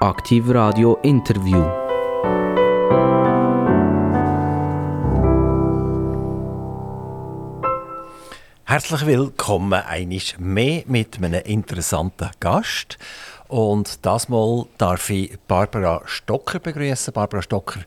[0.00, 1.60] Aktiv Radio Interview.
[8.62, 12.96] Herzlich willkommen einisch mehr mit einem interessanten Gast.
[13.48, 17.12] Und das Mal darf ich Barbara Stocker begrüßen.
[17.12, 17.80] Barbara Stocker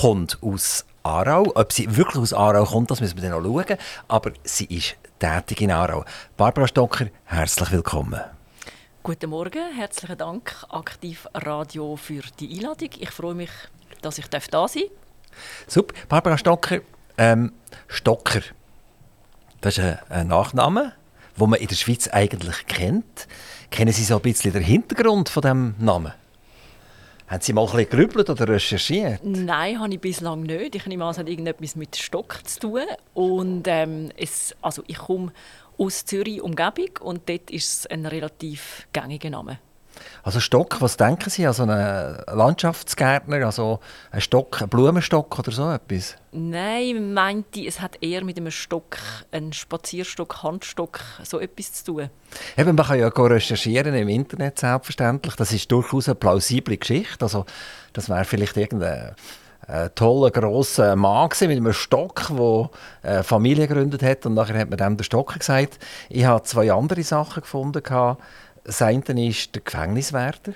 [0.00, 1.50] kommt aus Aarau.
[1.56, 3.76] Ob sie wirklich aus Aarau kommt, das müssen wir dann noch schauen.
[4.06, 6.04] Aber sie ist tätig in Aarau.
[6.36, 8.20] Barbara Stocker, herzlich willkommen.
[9.06, 12.88] Guten Morgen, herzlichen Dank Aktiv Radio für die Einladung.
[12.98, 13.50] Ich freue mich,
[14.02, 14.74] dass ich da sein darf.
[15.68, 15.94] Super.
[16.08, 16.80] Barbara Stocker,
[17.16, 17.52] ähm,
[17.86, 18.40] Stocker,
[19.60, 20.92] das ist ein, Nachname,
[21.38, 23.28] den man in der Schweiz eigentlich kennt.
[23.70, 26.12] Kennen Sie so ein bisschen den Hintergrund von dem Namen?
[27.28, 29.20] Haben Sie mal ein bisschen gerübelt oder recherchiert?
[29.22, 30.74] Nein, habe ich bislang nicht.
[30.74, 32.82] Ich nehme an, es hat irgendetwas mit Stock zu tun.
[33.14, 35.32] Und ähm, es, also ich komme
[35.78, 39.58] aus Zürich Umgebung und dort ist es ein relativ gängiger Name.
[40.22, 41.46] Also Stock, was denken Sie?
[41.46, 46.16] Also ein Landschaftsgärtner, also ein Stock, ein Blumenstock oder so etwas?
[46.32, 48.98] Nein, meinte es hat eher mit einem Stock,
[49.30, 52.10] einem Spazierstock, Handstock, so etwas zu tun.
[52.56, 55.34] Eben, man kann ja recherchieren im Internet selbstverständlich.
[55.36, 57.24] Das ist durchaus eine plausible Geschichte.
[57.24, 57.46] Also
[57.92, 59.14] das wäre vielleicht irgendein
[59.68, 62.70] ein toller, grosser Mann mit einem Stock, der
[63.02, 64.24] eine Familie gegründet hat.
[64.26, 65.78] Und nachher hat man dem den Stock gesagt.
[66.08, 67.82] Ich habe zwei andere Sachen gefunden.
[68.64, 70.52] Das eine ist der Gefängniswärter.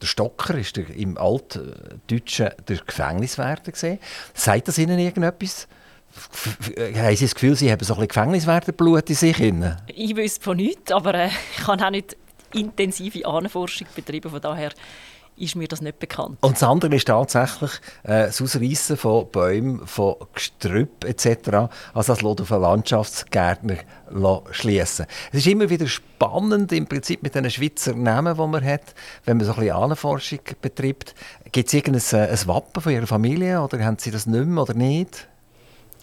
[0.00, 3.72] Der Stocker ist der, im Altdeutschen der Gefängniswärter.
[3.72, 3.98] Gewesen.
[4.34, 5.68] Sagt das Ihnen irgendetwas?
[6.76, 9.40] Haben Sie das Gefühl, Sie haben so ein bisschen Gefängniswärterblut in sich?
[9.86, 12.16] Ich wüsste von nichts, aber äh, ich habe auch nicht
[12.52, 14.30] intensive Ahnenforschung betrieben.
[14.30, 14.70] Von daher
[15.36, 16.38] ist mir das nicht bekannt.
[16.40, 21.70] Und das andere ist tatsächlich äh, das Ausreißen von Bäumen, von Gestrüpp etc.
[21.94, 23.76] Also das lässt auf einen Landschaftsgärtner
[24.50, 25.06] schließen.
[25.32, 29.38] Es ist immer wieder spannend im Prinzip mit den Schweizer Namen, die man hat, wenn
[29.38, 31.14] man so ein bisschen Ahnenforschung betreibt.
[31.50, 34.74] Gibt es irgendein ein Wappen von Ihrer Familie oder haben Sie das nicht mehr oder
[34.74, 35.28] nicht?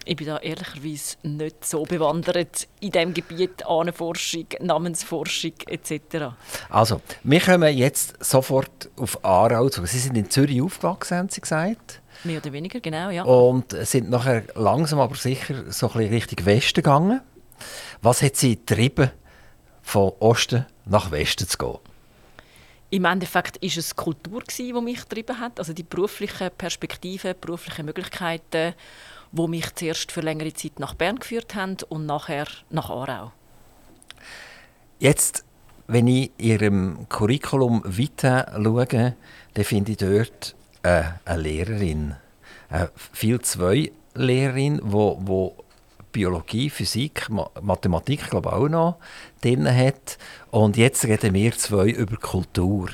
[0.10, 6.34] Ich bin da ehrlicherweise nicht so bewandert in dem Gebiet Ahnenforschung, Namensforschung etc.
[6.68, 9.86] Also, wir kommen jetzt sofort auf Aarau zu.
[9.86, 12.02] Sie sind in Zürich aufgewachsen, haben Sie gesagt?
[12.24, 13.22] Mehr oder weniger, genau, ja.
[13.22, 17.22] Und sind nachher langsam aber sicher so ein bisschen Richtung Westen gegangen.
[18.02, 19.12] Was hat Sie getrieben,
[19.84, 21.78] von Osten nach Westen zu gehen?
[22.90, 25.60] Im Endeffekt war es Kultur, die mich getrieben hat.
[25.60, 28.74] Also die beruflichen Perspektiven, berufliche Möglichkeiten
[29.32, 33.32] wo mich zuerst für längere Zeit nach Bern geführt haben und nachher nach Aarau.
[35.00, 35.46] Jetzt,
[35.88, 39.16] wenn ich Ihrem Curriculum vitae schaue,
[39.54, 42.16] dann finde ich dort äh, eine Lehrerin,
[42.70, 45.56] eine viel zwei Lehrerin, wo, wo
[46.12, 48.98] Biologie, Physik, Mathematik, glaube auch noch
[49.42, 50.18] drin hat.
[50.52, 52.90] Und jetzt reden wir zwei über Kultur.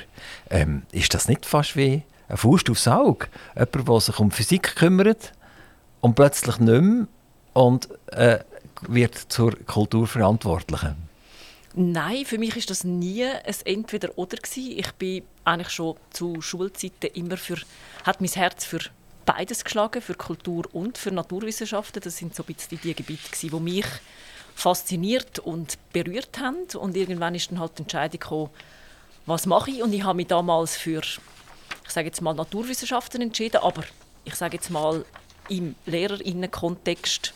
[0.50, 3.28] Ähm, ist das nicht fast wie ein Faust aufs Auge?
[3.56, 5.32] Jemand, der sich um Physik kümmert,
[6.06, 7.08] und plötzlich nicht mehr
[7.54, 8.38] und äh,
[8.88, 10.96] wird zur Kulturverantwortlichen?
[11.74, 17.38] Nein, für mich ist das nie ein Entweder-Oder Ich bin eigentlich schon zu Schulzeiten immer
[17.38, 17.58] für,
[18.04, 18.82] hat mein Herz für
[19.26, 22.04] beides geschlagen, für Kultur und für Naturwissenschaften.
[22.04, 23.88] Das sind so ein bisschen die Gebiete, die mich
[24.54, 26.68] fasziniert und berührt haben.
[26.78, 28.50] Und irgendwann ist dann halt die Entscheidung gekommen,
[29.26, 29.82] was mache ich?
[29.82, 33.84] Und ich habe mich damals für, ich sage jetzt mal Naturwissenschaften entschieden, aber
[34.24, 35.04] ich sage jetzt mal
[35.50, 37.34] im Lehrerinnenkontext.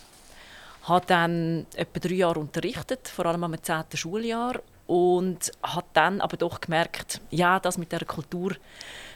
[0.84, 3.84] Habe dann etwa drei Jahre unterrichtet, vor allem am 10.
[3.94, 4.60] Schuljahr.
[4.86, 8.56] Und habe dann aber doch gemerkt, ja, das mit der Kultur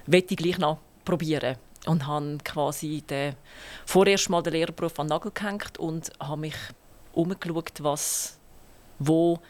[0.07, 1.57] möchte ich gleich noch probieren.
[1.87, 3.35] Und habe quasi den,
[3.85, 6.55] vorerst mal den Lehrerberuf an den Nagel gehängt und habe mich
[7.13, 8.39] umgeschaut, was,
[8.99, 9.41] wo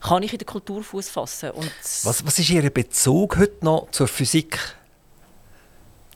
[0.00, 1.50] kann ich in der Kultur Fuß fassen.
[1.50, 1.72] Und
[2.04, 4.58] was, was ist Ihr Bezug heute noch zur Physik?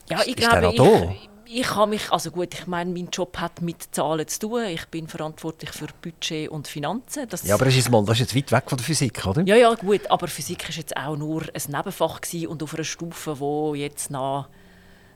[0.09, 3.61] Ja, ich ist glaube, ich, ich habe mich, also gut, ich meine, mein Job hat
[3.61, 4.65] mit Zahlen zu tun.
[4.65, 7.27] Ich bin verantwortlich für Budget und Finanzen.
[7.29, 9.43] Das ja, aber das ist, mal, das ist jetzt weit weg von der Physik, oder?
[9.43, 13.39] Ja, ja, gut, aber Physik ist jetzt auch nur ein Nebenfach und auf einer Stufe,
[13.39, 14.47] wo jetzt noch,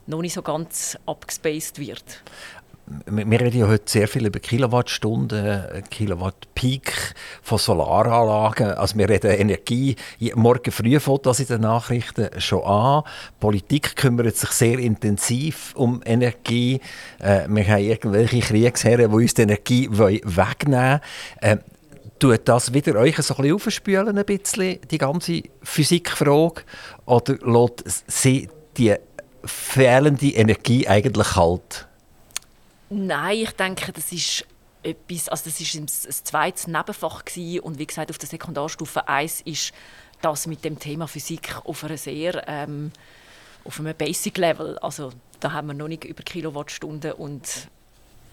[0.06, 2.22] noch nicht so ganz abgespaced wird
[3.06, 8.72] wir reden ja heute sehr viel über Kilowattstunden, Kilowatt Peak von Solaranlagen.
[8.72, 9.96] Also wir reden Energie.
[10.34, 13.02] Morgen früh fängt das in den Nachrichten schon an.
[13.04, 16.80] Die Politik kümmert sich sehr intensiv um Energie.
[17.18, 21.00] Äh, wir haben irgendwelche Kriegsherren, die uns die Energie wegnehmen wollen.
[21.40, 21.56] Äh,
[22.18, 26.62] tut das wieder euch ein bisschen aufspülen, ein bisschen, die ganze Physikfrage?
[27.06, 28.94] Oder lässt sie die
[29.44, 31.87] fehlende Energie eigentlich halt?
[32.90, 34.46] Nein, ich denke, das ist
[34.82, 37.60] etwas, also das ist ein, zweites Nebenfach gewesen.
[37.60, 39.72] und wie gesagt auf der Sekundarstufe 1 ist
[40.22, 42.92] das mit dem Thema Physik auf einer sehr ähm,
[43.64, 44.78] auf einem Basic-Level.
[44.78, 47.68] Also da haben wir noch nicht über Kilowattstunden und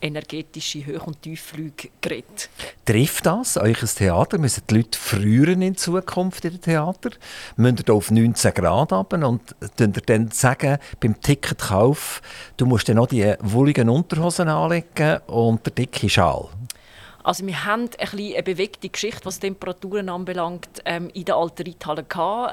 [0.05, 2.49] energetische Hoch- und Tiefflüge geredet.
[2.85, 4.37] Trifft das euch ein Theater?
[4.37, 7.09] Müssen die Leute früher in Zukunft in den Theater?
[7.57, 12.21] Müssen ihr auf 19 Grad runter und dann dann sagen, beim Ticketkauf,
[12.57, 16.49] du musst dann noch die wohligen Unterhosen anlegen und der dicke Schal?
[17.23, 21.63] Also wir haben ein bisschen eine bewegte Geschichte, was Temperaturen anbelangt, ähm, in der alten
[21.65, 22.05] Reithalle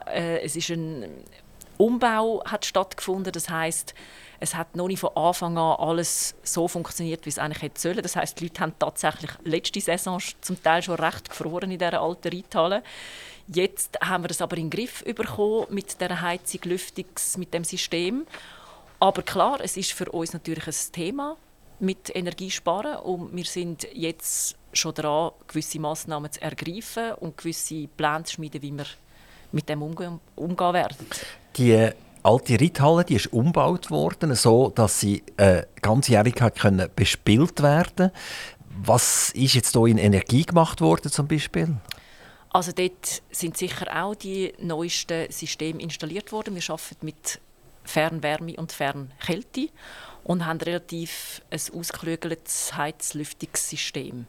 [0.07, 1.05] Äh, es ist ein
[1.77, 3.95] Umbau hat stattgefunden, das heißt
[4.43, 8.03] es hat noch nicht von Anfang an alles so funktioniert, wie es eigentlich hätte sollen.
[8.03, 12.03] Das heißt, die Leute haben tatsächlich letzte Saison zum Teil schon recht gefroren in dieser
[12.03, 12.83] alten Reithalle.
[13.47, 17.63] Jetzt haben wir das aber in den Griff bekommen mit der Heizung, Lüftungs, mit dem
[17.63, 18.27] System.
[18.99, 21.37] Aber klar, es ist für uns natürlich ein Thema
[21.79, 28.25] mit Energiesparen und wir sind jetzt schon dran, gewisse Massnahmen zu ergreifen und gewisse Pläne
[28.25, 28.87] zu schmieden, wie wir
[29.53, 30.97] mit dem umgehen, umgehen werden.
[31.57, 37.63] Die alte Reithalle die ist umgebaut worden, so dass sie äh, ganzjährig hat können bespielt
[37.63, 38.11] werden.
[38.85, 41.77] Was ist jetzt hier in Energie gemacht worden zum Beispiel?
[42.51, 46.55] Also dort sind sicher auch die neuesten Systeme installiert worden.
[46.55, 47.41] Wir arbeiten mit
[47.85, 49.69] Fernwärme und Fernkälte
[50.25, 54.27] und haben relativ ein ausgeklügeltes Heizlüftungssystem.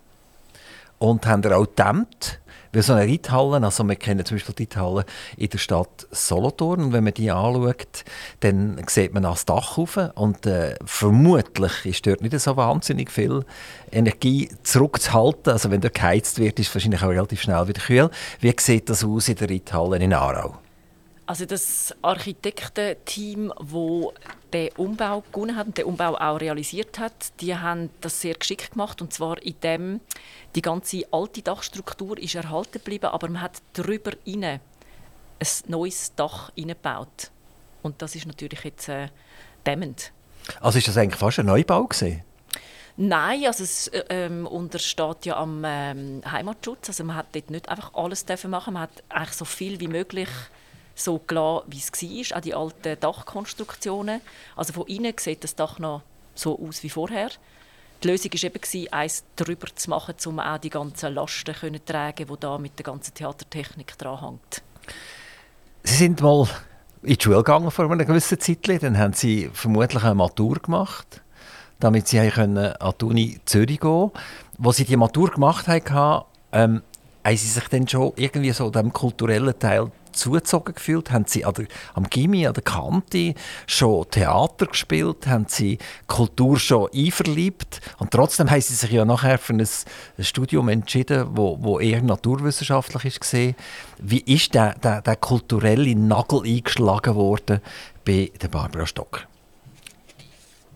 [1.00, 2.40] Und haben auch gedämmt?
[2.74, 5.06] Weil so eine Reithalle, also wir kennen zum Beispiel die Reithalle
[5.38, 8.04] in der Stadt Solothurn und wenn man die anschaut,
[8.40, 13.46] dann sieht man das Dach rauf und äh, vermutlich ist dort nicht so wahnsinnig viel
[13.92, 15.54] Energie zurückzuhalten.
[15.54, 18.10] Also wenn dort geheizt wird, ist es wahrscheinlich auch relativ schnell wieder kühl.
[18.40, 20.56] Wie sieht das aus in der Reithalle in Aarau?
[21.26, 24.14] Also das Architektenteam, wo
[24.52, 28.72] den Umbau gewonnen hat und den Umbau auch realisiert hat, die haben das sehr geschickt
[28.72, 30.02] gemacht und zwar in dem
[30.56, 34.60] die ganze alte Dachstruktur ist erhalten geblieben, aber man hat darüber ein
[35.68, 37.32] neues Dach eingebaut
[37.84, 39.08] und das ist natürlich jetzt äh,
[39.66, 40.12] dämmend.
[40.60, 42.22] Also ist das eigentlich fast ein Neubau gewesen?
[42.96, 46.90] Nein, also es äh, ähm, untersteht ja am ähm, Heimatschutz.
[46.90, 48.74] Also man hat dort nicht einfach alles dürfen machen.
[48.74, 50.30] Man hat eigentlich so viel wie möglich
[50.96, 54.22] so gelassen, wie es war, auch die alten Dachkonstruktionen.
[54.56, 56.02] Also von innen sieht das Dach noch
[56.36, 57.30] so aus wie vorher.
[58.04, 62.28] Die Lösung war eben, eins drüber zu machen, um auch die ganzen Lasten zu tragen,
[62.28, 64.62] die da mit der ganzen Theatertechnik dranhängt.
[65.84, 66.48] Sie sind mal
[67.02, 68.84] in die Schule gegangen vor einer gewissen Zeit.
[68.84, 71.22] Dann haben Sie vermutlich eine Matur gemacht,
[71.80, 74.20] damit Sie an die Uni Zürich gehen konnten.
[74.64, 76.82] Als Sie die Matur gemacht haben, ähm,
[77.24, 81.12] haben Sie sich dann schon irgendwie so dem kulturellen Teil zugezogen gefühlt?
[81.12, 83.36] Haben Sie an der, am Gimmi, an der Kante
[83.68, 85.28] schon Theater gespielt?
[85.28, 85.78] Haben Sie
[86.08, 87.82] Kultur schon einverliebt?
[87.98, 89.68] Und trotzdem haben Sie sich ja nachher für ein
[90.20, 93.56] Studium entschieden, wo, wo eher naturwissenschaftlich ist
[94.00, 97.62] Wie ist der, der, der kulturelle Nagel eingeschlagen worden
[98.06, 99.28] bei der Barbara Stock?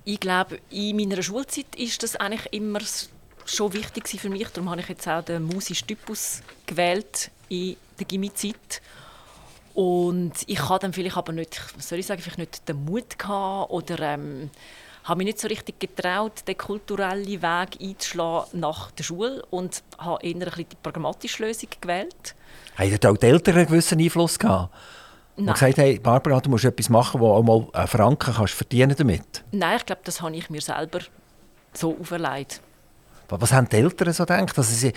[0.06, 2.80] Ich glaube, in meiner Schulzeit ist das eigentlich immer
[3.46, 4.48] schon wichtig für mich.
[4.48, 8.82] Darum habe ich jetzt auch den musischen Typus gewählt in der Gimmi-Zeit.
[9.78, 13.20] Und ich hatte dann vielleicht aber nicht, was soll ich sagen, vielleicht nicht den Mut
[13.20, 14.50] gehabt oder ähm,
[15.04, 20.26] habe mich nicht so richtig getraut, den kulturellen Weg einzuschlagen nach der Schule und habe
[20.26, 22.34] eher ein bisschen die pragmatische Lösung gewählt.
[22.76, 24.74] Haben auch die Eltern einen gewissen Einfluss gehabt?
[25.36, 25.50] Nein.
[25.50, 28.96] Und gesagt, hey, Barbara, du musst etwas machen, wo auch mal einen Franken kannst verdienen
[28.98, 29.44] damit?
[29.52, 31.02] Nein, ich glaube, das habe ich mir selber
[31.74, 32.62] so auferlegt.
[33.30, 34.58] Was haben die Eltern so gedacht?
[34.58, 34.94] Also sie,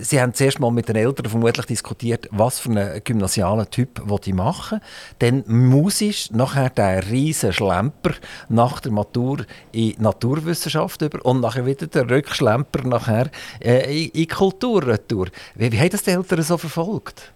[0.00, 4.32] sie haben zuerst mal mit den Eltern vermutlich diskutiert, was für einen gymnasialen Typ die
[4.32, 4.80] machen
[5.18, 8.14] Dann musisch, nachher der riesen Schlemper
[8.48, 14.28] nach der Matur in Naturwissenschaft über und nachher wieder der Rückschlemper nachher äh, in, in
[14.28, 15.28] Kulturretour.
[15.54, 17.32] Wie, wie haben das die Eltern so verfolgt?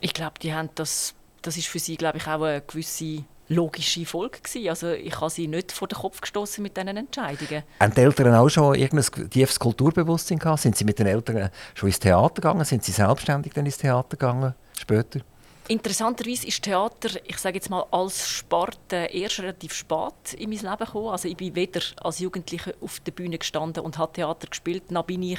[0.00, 4.06] Ich glaube, die haben das, das ist für sie glaube ich auch eine gewisse logische
[4.06, 4.68] Folge gewesen.
[4.68, 7.62] Also ich habe sie nicht vor den Kopf gestoßen mit diesen Entscheidungen.
[7.80, 10.60] Haben die Eltern auch schon irgendein tiefes Kulturbewusstsein gehabt?
[10.60, 12.64] Sind sie mit den Eltern schon ins Theater gegangen?
[12.64, 15.20] Sind sie selbstständig dann ins Theater gegangen später?
[15.68, 20.76] Interessanterweise ist Theater, ich sage jetzt mal als Sport, erst relativ spät in mein Leben
[20.76, 21.10] gekommen.
[21.10, 25.04] Also ich bin weder als Jugendliche auf der Bühne gestanden und habe Theater gespielt, noch
[25.04, 25.38] bin ich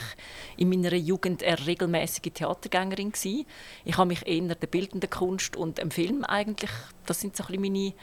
[0.55, 3.45] in meiner Jugend eine regelmäßige Theatergängerin gewesen.
[3.83, 6.71] Ich habe mich eher der bildenden Kunst und dem Film eigentlich,
[7.05, 7.93] das sind so ein bisschen meine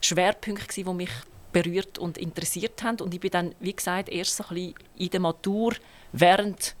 [0.00, 1.12] Schwerpunkte gewesen, die mich
[1.52, 3.00] berührt und interessiert haben.
[3.02, 5.74] Und ich bin dann, wie gesagt, erst so ein bisschen in der Matur
[6.12, 6.74] während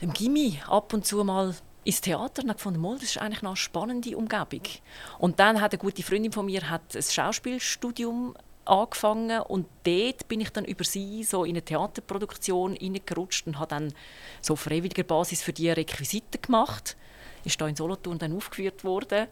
[0.00, 1.54] dem Gimmi ab und zu mal
[1.84, 4.62] ins Theater und gefunden, das ist eigentlich noch eine spannende Umgebung.
[5.18, 8.34] Und dann hat eine gute Freundin von mir hat ein Schauspielstudium
[8.64, 13.68] angefangen und dort bin ich dann über sie so in eine Theaterproduktion hineingerutscht und habe
[13.68, 13.94] dann
[14.40, 16.96] so auf freiwilliger Basis für die Requisiten gemacht.
[17.44, 19.26] Ist da in Solothurn dann aufgeführt worden.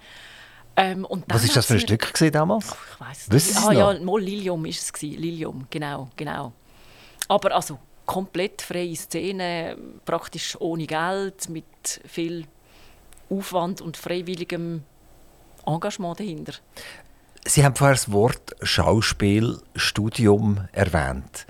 [0.77, 2.67] Ähm, Was ist das für ein Stück gewesen damals?
[2.67, 3.69] Ich weiss Wissen nicht.
[3.69, 5.21] Ah ja, mal Lilium ist es gewesen.
[5.21, 6.53] Lilium, genau, genau.
[7.29, 7.79] Aber also
[8.09, 12.47] komplett freie Szene, praktisch ohne Geld, mit viel
[13.29, 14.83] Aufwand und freiwilligem
[15.67, 16.55] Engagement dahinter.
[17.47, 21.47] Sie haben vorher das Wort Schauspielstudium erwähnt.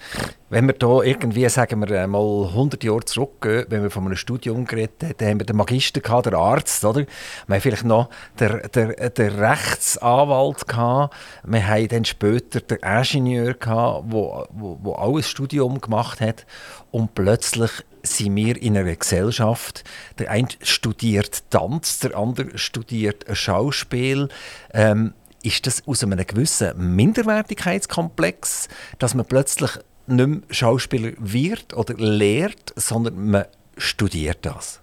[0.50, 4.64] Wenn wir da irgendwie, sagen wir mal 100 Jahre zurückgehen, wenn wir von einem Studium
[4.64, 7.04] geredet haben, dann haben wir den Magister gehabt, den Arzt, oder?
[7.46, 11.16] Wir haben vielleicht noch den, den, den Rechtsanwalt gehabt.
[11.44, 16.46] Wir haben dann später den Ingenieur gehabt, wo, wo, wo auch ein Studium gemacht hat.
[16.90, 17.70] Und plötzlich
[18.02, 19.84] sind wir in einer Gesellschaft.
[20.18, 24.28] Der eine studiert Tanz, der andere studiert Schauspiel.
[24.72, 28.68] Ähm, ist das aus einem gewissen Minderwertigkeitskomplex,
[28.98, 29.70] dass man plötzlich
[30.06, 33.44] nicht mehr Schauspieler wird oder lehrt, sondern man
[33.76, 34.80] studiert das?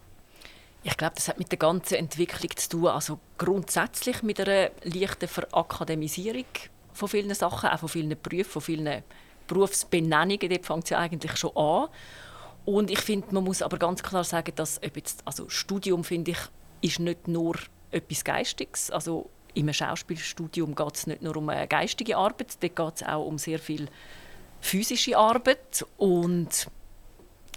[0.84, 2.88] Ich glaube, das hat mit der ganzen Entwicklung zu tun.
[2.88, 6.46] Also grundsätzlich mit einer leichten Verakademisierung
[6.94, 9.04] von vielen Sachen, auch von vielen Berufen, von vielen
[9.48, 10.48] Berufsbenennungen.
[10.50, 11.88] Dort fängt es ja eigentlich schon an.
[12.66, 16.38] Und ich finde, man muss aber ganz klar sagen, dass jetzt, also Studium, finde ich,
[16.82, 17.56] ist nicht nur
[17.92, 18.92] etwas Geistiges.
[18.92, 23.26] Also im Schauspielstudium geht es nicht nur um eine geistige Arbeit, dort geht es auch
[23.26, 23.88] um sehr viel
[24.62, 25.86] physische Arbeit.
[25.98, 26.68] Und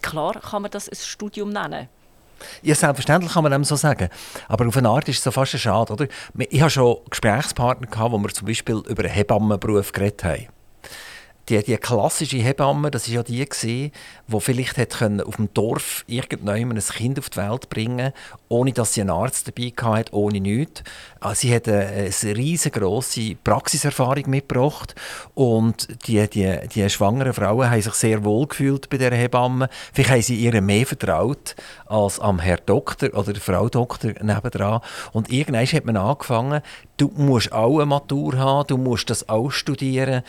[0.01, 1.89] klar kann man das ein Studium nennen.
[2.63, 4.09] Ja, selbstverständlich kann man dem so sagen.
[4.47, 6.07] Aber auf eine Art ist es so fast ein Schade, oder?
[6.39, 10.58] Ich hatte schon Gesprächspartner, gehabt, wo wir zum Beispiel über einen Hebammenberuf geredet haben.
[11.49, 13.93] Die, die klassische Hebamme, das war ja die, gewesen,
[14.27, 18.13] die vielleicht können auf dem Dorf irgendjemand ein Kind auf die Welt bringen
[18.49, 20.83] ohne dass sie einen Arzt dabei hatte, ohne nichts.
[21.21, 24.95] Ah, Sie hat eine, eine riesengroße Praxiserfahrung mitgebracht
[25.35, 29.69] und die, die, die schwangeren Frauen haben sich sehr wohl gefühlt bei dieser Hebamme.
[29.93, 34.81] Vielleicht haben sie ihr mehr vertraut als am Herr Doktor oder der Frau Doktor nebendran.
[35.13, 36.63] Und irgendwann hat man angefangen,
[36.97, 40.23] du musst auch eine Matur haben, du musst das auch studieren.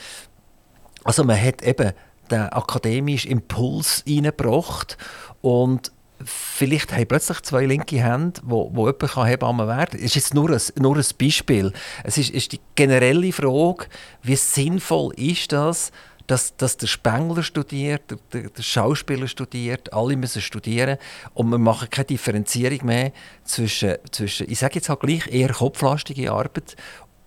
[1.04, 1.92] Also man hat eben
[2.30, 4.96] den akademischen Impuls reingebracht
[5.40, 5.92] und
[6.24, 9.98] vielleicht haben plötzlich zwei linke Hände, wo, wo jemand kann werden kann.
[9.98, 11.72] Es ist jetzt nur ein, nur ein Beispiel.
[12.04, 13.86] Es ist, ist die generelle Frage,
[14.22, 15.92] wie sinnvoll ist das,
[16.26, 20.96] dass, dass der Spengler studiert, der, der, der Schauspieler studiert, alle müssen studieren
[21.34, 23.12] und wir machen keine Differenzierung mehr
[23.44, 26.76] zwischen, zwischen ich sage jetzt halt gleich, eher kopflastige Arbeit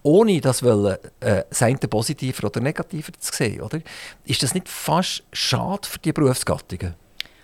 [0.04, 3.82] ohne das wollen, äh, das eine positiver oder negativer zu sehen, oder?
[4.26, 6.96] Ist das nicht fast schade für die Berufsgattungen?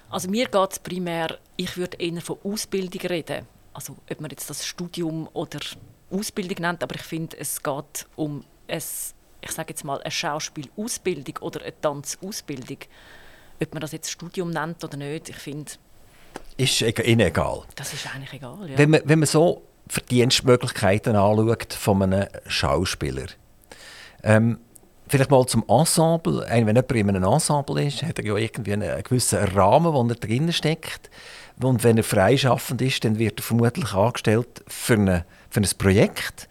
[0.09, 3.45] Also mir geht es primär, ich würde eher von Ausbildung reden.
[3.73, 5.59] Also ob man jetzt das Studium oder
[6.11, 8.77] Ausbildung nennt, aber ich finde, es geht um ein,
[9.41, 12.77] ich sage jetzt mal, eine Schauspielausbildung oder eine Tanzausbildung.
[13.61, 15.71] Ob man das jetzt Studium nennt oder nicht, ich finde,
[16.57, 17.63] Ist ihnen egal.
[17.75, 18.69] das ist eigentlich egal.
[18.69, 18.77] Ja.
[18.77, 23.25] Wenn, man, wenn man so Verdienstmöglichkeiten anschaut von einem Schauspieler,
[24.23, 24.59] ähm,
[25.07, 26.45] vielleicht mal zum Ensemble.
[26.47, 30.15] Wenn jemand in einem Ensemble ist, hat er ja irgendwie einen gewissen Rahmen, wo er
[30.15, 31.09] drin steckt.
[31.61, 36.48] Und wenn er freischaffend ist, dann wird er vermutlich angestellt für, eine, für ein Projekt.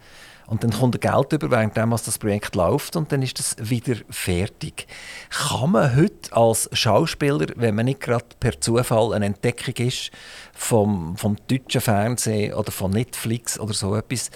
[0.49, 3.97] Und dann kommt er Geld über, während das Projekt läuft und dann ist das wieder
[4.09, 4.87] fertig.
[5.29, 10.09] Kann man heute als Schauspieler, wenn man nicht gerade per Zufall eine Entdeckung ist
[10.53, 14.31] vom, vom deutschen Fernsehen oder von Netflix oder so etwas,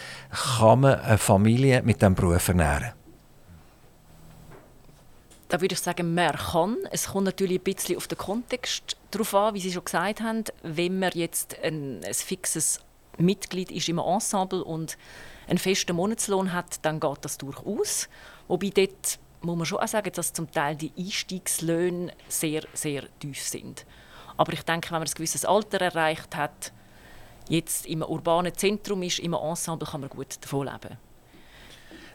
[0.59, 2.91] kann man eine Familie mit diesem Beruf ernähren?
[5.49, 6.77] Da würde ich sagen, man kann.
[6.91, 10.43] Es kommt natürlich ein bisschen auf den Kontext drauf an, wie Sie schon gesagt haben.
[10.61, 12.81] Wenn man jetzt ein, ein fixes
[13.17, 14.95] Mitglied ist im Ensemble und
[15.47, 18.09] einen festen Monatslohn hat, dann geht das durchaus.
[18.47, 23.41] Wobei dort muss man schon auch sagen, dass zum Teil die Einstiegslöhne sehr, sehr tief
[23.41, 23.85] sind.
[24.37, 26.71] Aber ich denke, wenn man ein gewisses Alter erreicht hat,
[27.49, 30.97] jetzt im urbanen Zentrum ist, im Ensemble, kann man gut davon leben.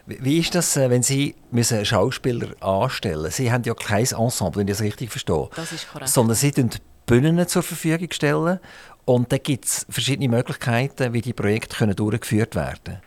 [0.05, 3.31] Wie ist das, äh, wenn Sie müssen Schauspieler anstellen müssen?
[3.31, 5.49] Sie haben ja kein Ensemble, wenn ich das richtig verstehe.
[5.55, 6.09] Das ist korrekt.
[6.09, 6.69] Sondern Sie stellen
[7.05, 8.59] Bühnen zur Verfügung stellen
[9.05, 13.01] und da gibt es verschiedene Möglichkeiten, wie die Projekte können durchgeführt werden können.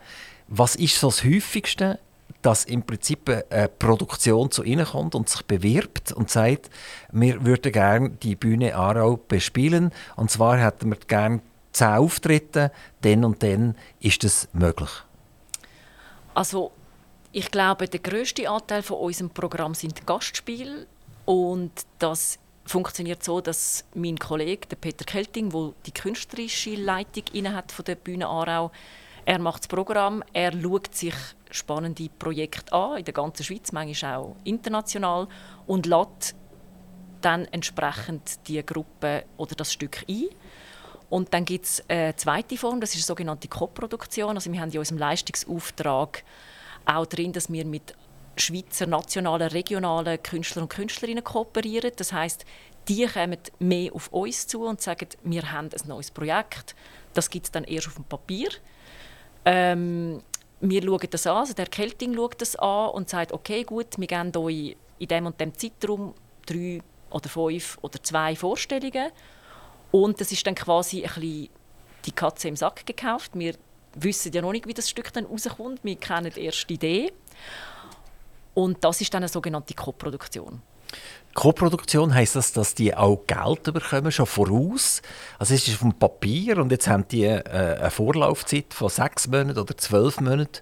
[0.48, 1.98] Was ist so das Häufigste,
[2.42, 6.70] dass im Prinzip eine Produktion zu Ihnen kommt und sich bewirbt und sagt,
[7.12, 11.40] wir würden gerne die Bühne Aarau bespielen und zwar hätten wir gerne
[11.72, 12.72] zehn Auftritte,
[13.02, 14.90] dann und dann ist das möglich.
[16.34, 16.72] Also
[17.32, 20.86] ich glaube, der größte Anteil von unserem Programm sind Gastspiele
[21.24, 27.54] und das funktioniert so, dass mein Kollege, der Peter Kelting, wo die künstlerische Leitung inne
[27.54, 28.70] hat von der Bühne Aarau,
[29.24, 31.14] er macht das Programm, er schaut sich
[31.50, 35.28] spannende Projekte an in der ganzen Schweiz, manchmal auch international
[35.66, 36.34] und lädt
[37.20, 40.28] dann entsprechend die Gruppe oder das Stück ein.
[41.08, 44.34] Und dann gibt es eine zweite Form, das ist eine sogenannte Co-Produktion.
[44.34, 46.24] Also wir haben in unserem Leistungsauftrag
[46.86, 47.94] auch drin, dass wir mit
[48.36, 51.92] Schweizer nationalen, regionalen Künstler und Künstlerinnen kooperieren.
[51.96, 52.44] Das heißt,
[52.88, 56.74] die kommen mehr auf uns zu und sagen, wir haben ein neues Projekt.
[57.14, 58.48] Das gibt es dann erst auf dem Papier.
[59.44, 60.22] Ähm,
[60.60, 64.06] wir schauen das an, also der Kelting schaut das an und sagt, okay, gut, wir
[64.06, 66.14] geben euch in dem und dem Zeitraum
[66.46, 69.10] drei oder fünf oder zwei Vorstellungen.
[69.90, 71.48] Und das ist dann quasi ein bisschen
[72.04, 73.32] die Katze im Sack gekauft.
[73.34, 73.54] Wir
[73.94, 75.80] wissen ja noch nicht, wie das Stück dann rauskommt.
[75.82, 77.12] Wir kennen die erste Idee.
[78.54, 80.62] Und das ist dann eine sogenannte Koproduktion.
[81.34, 85.00] Co-Produktion heisst das, dass die auch Geld bekommen, schon voraus.
[85.38, 89.26] Also es ist auf dem Papier und jetzt haben die äh, eine Vorlaufzeit von sechs
[89.28, 90.60] Monaten oder zwölf Monaten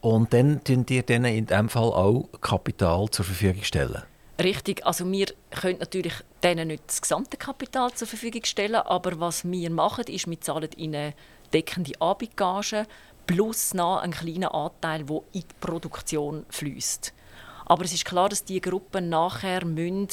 [0.00, 4.02] und dann stellen die denen in dem Fall auch Kapital zur Verfügung stellen.
[4.42, 6.14] Richtig, also wir können natürlich
[6.44, 10.70] denen nicht das gesamte Kapital zur Verfügung stellen, aber was wir machen, ist, wir zahlen
[10.76, 11.12] ihnen
[11.52, 12.86] deckende Abendgagen
[13.26, 17.12] plus noch einen kleinen Anteil, der in die Produktion fließt.
[17.68, 20.08] Aber es ist klar, dass die Gruppen nachher müssen,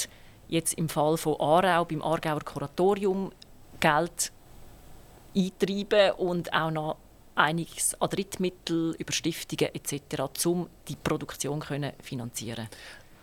[0.48, 3.32] jetzt im Fall von Aarau, beim Aargauer Kuratorium,
[3.80, 4.32] Geld
[5.36, 6.98] eintreiben und auch noch
[7.36, 12.68] einiges an Drittmittel über Stiftungen etc., um die Produktion zu finanzieren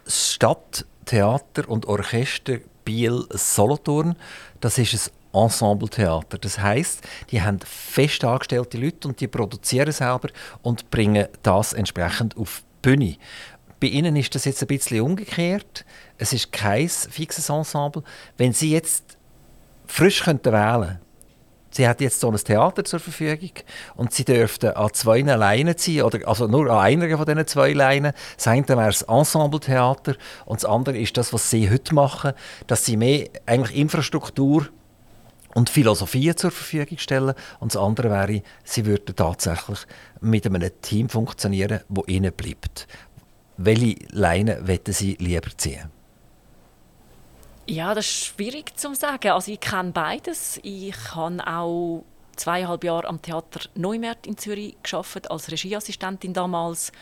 [0.04, 4.16] Das Stadttheater und Orchester Biel Solothurn,
[4.60, 6.38] das ist ein Ensembletheater.
[6.38, 10.28] Das heißt, die haben fest angestellte Leute und die produzieren selber
[10.62, 13.16] und bringen das entsprechend auf die Bühne.
[13.82, 15.84] Bei Ihnen ist das jetzt ein bisschen umgekehrt.
[16.16, 18.04] Es ist kein fixes Ensemble.
[18.36, 19.18] Wenn Sie jetzt
[19.86, 21.00] frisch könnten wählen
[21.72, 23.50] Sie hat jetzt so ein Theater zur Verfügung
[23.96, 27.72] und Sie dürften an zwei Leinen ziehen, oder also nur an einer von diesen zwei
[27.72, 28.12] Leinen.
[28.36, 32.34] Das eine wäre das Ensembletheater und das andere ist das, was Sie heute machen,
[32.68, 34.68] dass Sie mehr eigentlich Infrastruktur
[35.54, 37.34] und Philosophie zur Verfügung stellen.
[37.58, 39.80] Und das andere wäre, Sie würden tatsächlich
[40.20, 42.86] mit einem Team funktionieren, das Ihnen bleibt,
[43.56, 45.90] welche Leine wollen Sie lieber ziehen?
[47.66, 49.31] Ja, das ist schwierig zu sagen.
[49.31, 50.59] Also ich kenne beides.
[50.62, 52.05] Ich habe auch
[52.37, 56.92] zweieinhalb Jahre am Theater Neumärkt in Zürich geschafft als Regieassistentin damals.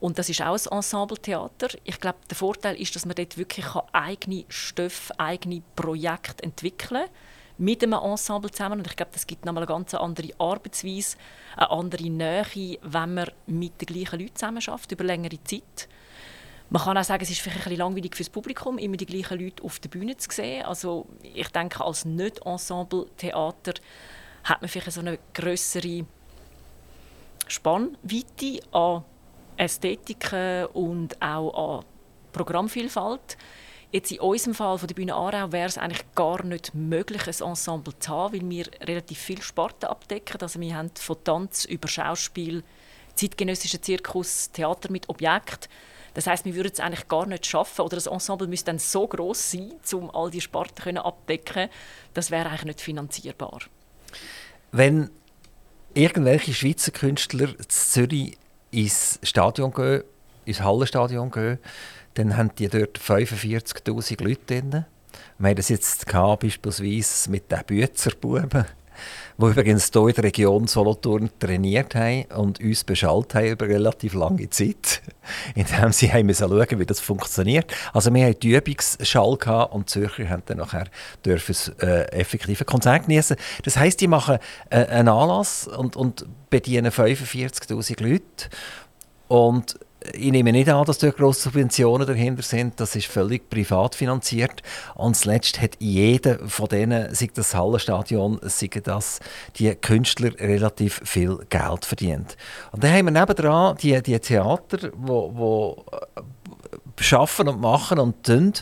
[0.00, 1.68] Und das ist auch ein Ensembletheater.
[1.84, 7.10] Ich glaube, der Vorteil ist, dass man dort wirklich eigene Stoffe, eigene Projekte entwickeln kann
[7.58, 8.80] mit einem Ensemble zusammen.
[8.80, 11.16] Und ich glaube, das gibt nochmal eine ganz andere Arbeitsweise,
[11.56, 15.88] eine andere Nähe, wenn man mit den gleichen Leuten zusammenarbeitet, über längere Zeit.
[16.68, 19.06] Man kann auch sagen, es ist vielleicht ein bisschen langweilig für das Publikum, immer die
[19.06, 20.64] gleichen Leute auf der Bühne zu sehen.
[20.64, 23.74] Also ich denke, als Nicht-Ensemble-Theater
[24.44, 26.04] hat man vielleicht so eine größere
[27.46, 29.04] Spannweite an
[29.56, 31.84] Ästhetiken und auch an
[32.32, 33.36] Programmvielfalt.
[33.92, 37.48] Jetzt in unserem Fall von der Bühne Aarau wäre es eigentlich gar nicht möglich, ein
[37.48, 40.40] Ensemble zu haben, weil wir relativ viel Sparten abdecken.
[40.40, 42.64] Also wir haben von Tanz über Schauspiel,
[43.14, 45.68] zeitgenössischen Zirkus, Theater mit Objekt.
[46.14, 49.06] Das heißt, wir würden es eigentlich gar nicht schaffen oder das Ensemble müsste dann so
[49.06, 51.68] groß sein, um all die Sparten abdecken.
[52.14, 53.60] Das wäre eigentlich nicht finanzierbar.
[54.72, 55.10] Wenn
[55.94, 58.38] irgendwelche Schweizer Künstler in Zürich
[58.70, 60.04] ins Stadion gehen,
[60.44, 61.58] ins Hallenstadion gehen,
[62.16, 64.84] dann haben die dort 45'000 Leute drin.
[65.38, 68.64] Wir haben das jetzt gehabt, beispielsweise mit den Bützerbuben,
[69.36, 74.14] die übrigens hier in der Region Solothurn trainiert haben und uns beschallt haben über relativ
[74.14, 75.02] lange Zeit,
[75.54, 77.70] indem sie haben müssen schauen wie das funktioniert.
[77.92, 80.86] Also wir hatten die Übungsschall und die Zürcher haben dann nachher
[81.22, 83.36] dürfen äh, effektive Konzert genießen.
[83.62, 84.38] Das heisst, die machen
[84.70, 88.48] äh, einen Anlass und, und bedienen 45'000 Leute
[89.28, 89.78] und
[90.12, 92.78] ich nehme nicht an, dass dort grosse Subventionen dahinter sind.
[92.80, 94.62] Das ist völlig privat finanziert.
[94.94, 99.20] Und zuletzt hat jeder von denen, sei das Hallenstadion, sei das
[99.56, 102.36] die Künstler, relativ viel Geld verdient.
[102.72, 105.84] Und dann haben wir nebenan die, die Theater, die wo,
[106.16, 106.20] äh,
[107.42, 108.52] und machen und tun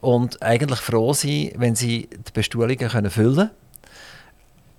[0.00, 3.50] und eigentlich froh sind, wenn sie die Bestuhlungen füllen können.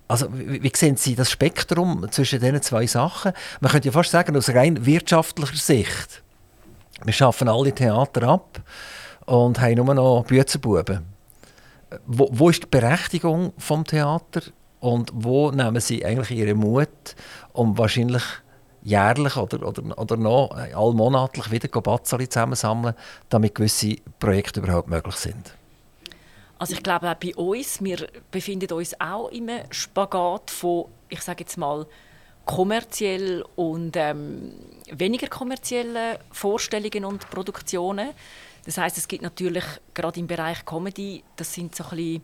[0.06, 3.32] Also, wie, sehen Sie das Spektrum zwischen diesen zwei Sachen?
[3.60, 6.22] Man könnte ja fast sagen, aus rein wirtschaftlicher Sicht.
[7.04, 8.60] Wir schaffen alle Theater ab
[9.26, 11.06] und haben nur noch Büzenbuben.
[12.06, 14.42] Wo, wo ist die Berechtigung vom Theater
[14.80, 16.88] und wo nehmen Sie eigentlich Ihren Mut,
[17.52, 18.22] um wahrscheinlich
[18.82, 22.94] jährlich oder, oder, oder noch allmonatlich wieder Batzali zusammensammeln,
[23.30, 25.54] damit gewisse Projekte überhaupt möglich sind?
[26.58, 31.44] Also ich glaube auch bei uns, wir befinden uns auch im Spagat von, ich sage
[31.44, 31.86] jetzt mal,
[32.44, 34.52] kommerziell und ähm,
[34.90, 38.10] weniger kommerziellen Vorstellungen und Produktionen.
[38.64, 42.22] Das heißt, es gibt natürlich gerade im Bereich Comedy, das sind so ein bisschen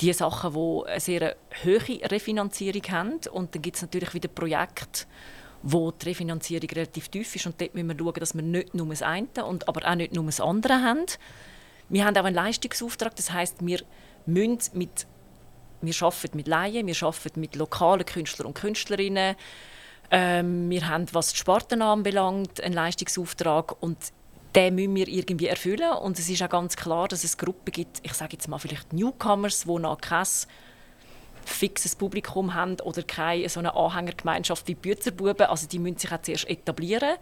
[0.00, 3.20] die Sachen, die eine sehr hohe Refinanzierung haben.
[3.32, 5.06] Und dann gibt es natürlich wieder Projekte,
[5.62, 7.46] wo die Refinanzierung relativ tief ist.
[7.46, 10.14] Und dort müssen wir schauen, dass wir nicht nur das eine, und aber auch nicht
[10.14, 11.06] nur das andere haben.
[11.88, 13.80] Wir haben auch einen Leistungsauftrag, das heißt, wir
[14.26, 15.06] müssen mit
[15.84, 19.36] wir arbeiten mit Laien, wir arbeiten mit lokalen Künstlern und Künstlerinnen.
[20.10, 23.98] Ähm, wir haben, was die Sparten anbelangt, einen Leistungsauftrag und
[24.54, 25.92] den müssen wir irgendwie erfüllen.
[25.92, 28.92] Und es ist auch ganz klar, dass es Gruppen gibt, ich sage jetzt mal vielleicht
[28.92, 30.26] Newcomers, die noch kein
[31.44, 35.46] fixes Publikum haben oder keine so eine Anhängergemeinschaft wie Bützerbuben.
[35.46, 37.16] Also die müssen sich auch zuerst etablieren.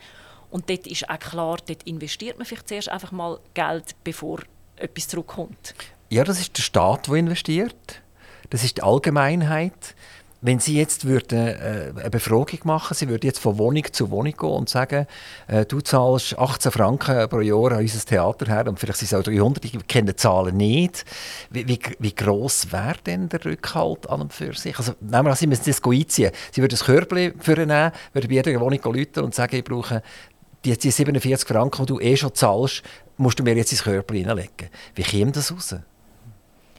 [0.50, 4.40] Und dort ist auch klar, dort investiert man vielleicht zuerst einfach mal Geld, bevor
[4.76, 5.74] etwas zurückkommt.
[6.08, 8.02] Ja, das ist der Staat, der investiert.
[8.50, 9.94] Das ist die Allgemeinheit.
[10.44, 14.34] Wenn Sie jetzt würden, äh, eine Befragung machen, Sie würden jetzt von Wohnung zu Wohnung
[14.36, 15.06] gehen und sagen,
[15.46, 19.14] äh, du zahlst 18 Franken pro Jahr an unser Theater her und vielleicht sind es
[19.14, 21.04] auch 300, ich kenne die Zahlen nicht.
[21.50, 24.76] Wie, wie, wie gross wäre denn der Rückhalt an und für sich?
[24.76, 26.32] Also nehmen wir an, Sie müssen das einziehen.
[26.50, 30.02] Sie würden das Körbchen nehmen, würden bei jeder Wohnung rufen und sagen, ich brauche
[30.64, 32.82] die, die 47 Franken, die du eh schon zahlst,
[33.22, 34.68] musst du mir jetzt ins Körbchen hineinlegen.
[34.94, 35.76] Wie käme das raus?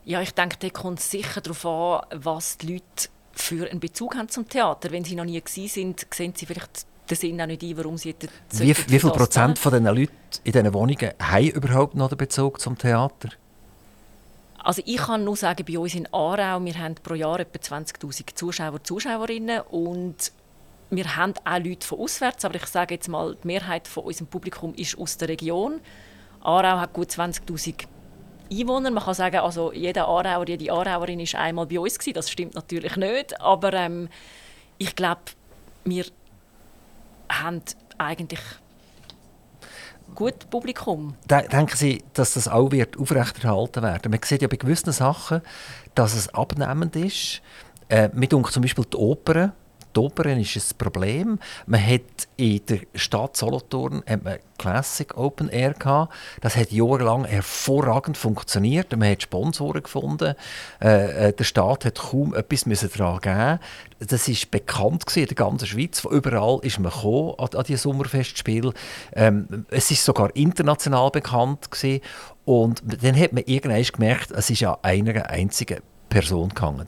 [0.05, 4.29] Ja, ich denke, da kommt sicher darauf an, was die Leute für einen Bezug haben
[4.29, 4.91] zum Theater.
[4.91, 7.97] Wenn sie noch nie gewesen sind, sehen sie vielleicht den Sinn auch nicht ein, warum
[7.97, 10.11] sie jetzt Wie, wie viel Prozent von den Leuten
[10.43, 13.29] in diesen Wohnungen haben überhaupt noch den Bezug zum Theater?
[14.57, 18.35] Also ich kann nur sagen, bei uns in Aarau, wir haben pro Jahr etwa 20'000
[18.35, 20.31] Zuschauer und Zuschauerinnen und
[20.89, 24.27] wir haben auch Leute von auswärts, aber ich sage jetzt mal, die Mehrheit von unserem
[24.27, 25.81] Publikum ist aus der Region.
[26.43, 27.85] Aarau hat gut 20'000
[28.51, 28.91] Einwohner.
[28.91, 32.13] Man kann sagen, also jeder Aarauer, jede Aarauerin ist einmal bei uns gewesen.
[32.13, 34.09] Das stimmt natürlich nicht, aber ähm,
[34.77, 35.21] ich glaube,
[35.85, 36.05] wir
[37.29, 37.61] haben
[37.97, 38.41] eigentlich
[40.13, 41.15] gut Publikum.
[41.29, 44.11] Denken Sie, dass das auch wird aufrechterhalten werden?
[44.11, 45.41] Man sieht ja bei gewissen Sachen,
[45.95, 47.41] dass es abnehmend ist.
[47.89, 49.53] Äh, mir zum Beispiel die Opern
[49.97, 51.39] Opern ist ein Problem.
[51.65, 56.13] Man hat in der Stadt Solothurn hat man Classic Open Air gehabt.
[56.41, 58.95] Das hat jahrelang hervorragend funktioniert.
[58.95, 60.35] Man hat Sponsoren gefunden.
[60.81, 63.59] Äh, äh der Staat hat kaum etwas daran geben.
[63.99, 65.99] Das ist bekannt in der ganzen Schweiz.
[65.99, 68.73] Von überall ist man an, an die Sommerfestspiele.
[69.13, 72.01] Ähm, es ist sogar international bekannt gewesen.
[72.45, 75.79] Und dann hat man irgendwann gemerkt, es ist ja einer einzigen
[76.13, 76.87] Person gehangen.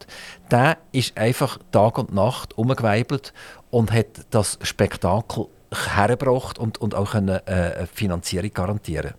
[0.51, 3.33] Der ist einfach Tag und Nacht umgeweibelt
[3.71, 5.47] und hat das Spektakel
[5.95, 9.15] hergebracht und, und auch eine äh, Finanzierung garantieren.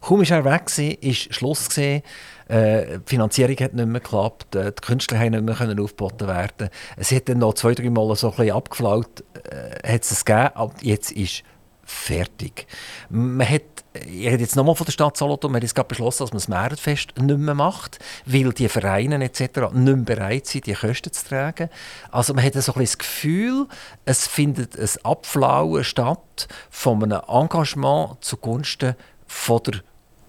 [0.00, 1.68] Kaum ist er weg, war, Schluss.
[1.68, 2.02] Gewesen.
[2.48, 6.68] Äh, die Finanzierung hat nicht mehr geklappt, äh, die Künstler haben nicht mehr aufgeboten werden.
[6.96, 10.50] Es hat dann noch zwei, drei Mal so ein bisschen abgeflaut, äh, hat es gegeben,
[10.54, 11.44] aber jetzt ist
[11.90, 12.66] fertig.
[13.08, 16.22] Man hat ich rede jetzt nochmal von der Stadt Solothurn, wir haben jetzt gerade beschlossen,
[16.22, 19.72] dass man das Märenfest nicht mehr macht, weil die Vereine etc.
[19.72, 21.68] nicht mehr bereit sind, die Kosten zu tragen.
[22.12, 23.66] Also man hat so ein das Gefühl,
[24.04, 28.94] es findet ein Abflauen statt von einem Engagement zugunsten
[29.26, 29.80] von der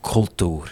[0.01, 0.65] Kultur.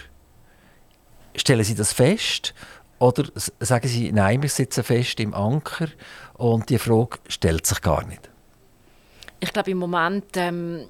[1.36, 2.54] Stellen Sie das fest
[2.98, 3.24] oder
[3.60, 5.86] sagen Sie, nein, wir sitzen fest im Anker
[6.34, 8.29] und die Frage stellt sich gar nicht?
[9.40, 10.36] Ich glaube, im Moment...
[10.36, 10.88] Ähm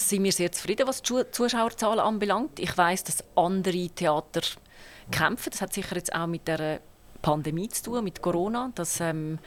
[0.00, 2.58] sind wir sehr zufrieden, was die Zuschauerzahlen anbelangt.
[2.58, 4.42] Ich weiß, dass andere Theater
[5.10, 5.50] kämpfen.
[5.50, 6.80] Das hat sicher jetzt auch mit der
[7.22, 9.38] Pandemie zu tun, mit Corona, dass ähm,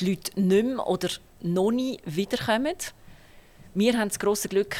[0.00, 1.08] die Leute nicht mehr oder
[1.40, 2.76] noch nie wiederkommen.
[3.74, 4.76] Wir haben das große Glück,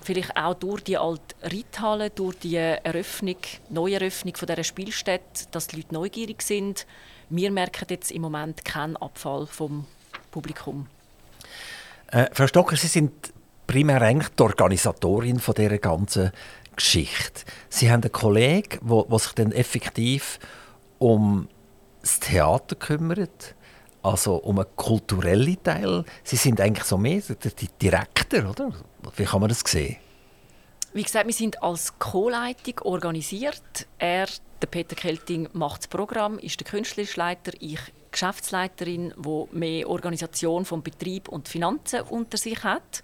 [0.00, 3.36] vielleicht auch durch die alte Reithalle, durch die Eröffnung,
[3.68, 6.86] Neueröffnung von dieser Spielstätte, dass die Leute neugierig sind.
[7.28, 9.86] Wir merken jetzt im Moment keinen Abfall vom
[10.30, 10.86] Publikum.
[12.12, 13.32] Äh, Frau Stocker, Sie sind
[13.66, 16.30] primär eigentlich die Organisatorin von dieser ganzen
[16.76, 17.42] Geschichte.
[17.70, 20.38] Sie haben einen Kollegen, der sich dann effektiv
[20.98, 21.48] um
[22.02, 23.54] das Theater kümmert,
[24.02, 26.04] also um einen kulturellen Teil.
[26.22, 28.72] Sie sind eigentlich so mehr der Direktor, oder?
[29.16, 29.96] Wie kann man das sehen?
[30.92, 33.86] Wie gesagt, wir sind als Co-Leitung organisiert.
[33.98, 34.26] Er,
[34.60, 37.80] der Peter Kelting, macht das Programm, ist der künstlerische Leiter, ich
[38.12, 43.02] Geschäftsleiterin, die mehr Organisation vom Betrieb und Finanzen unter sich hat.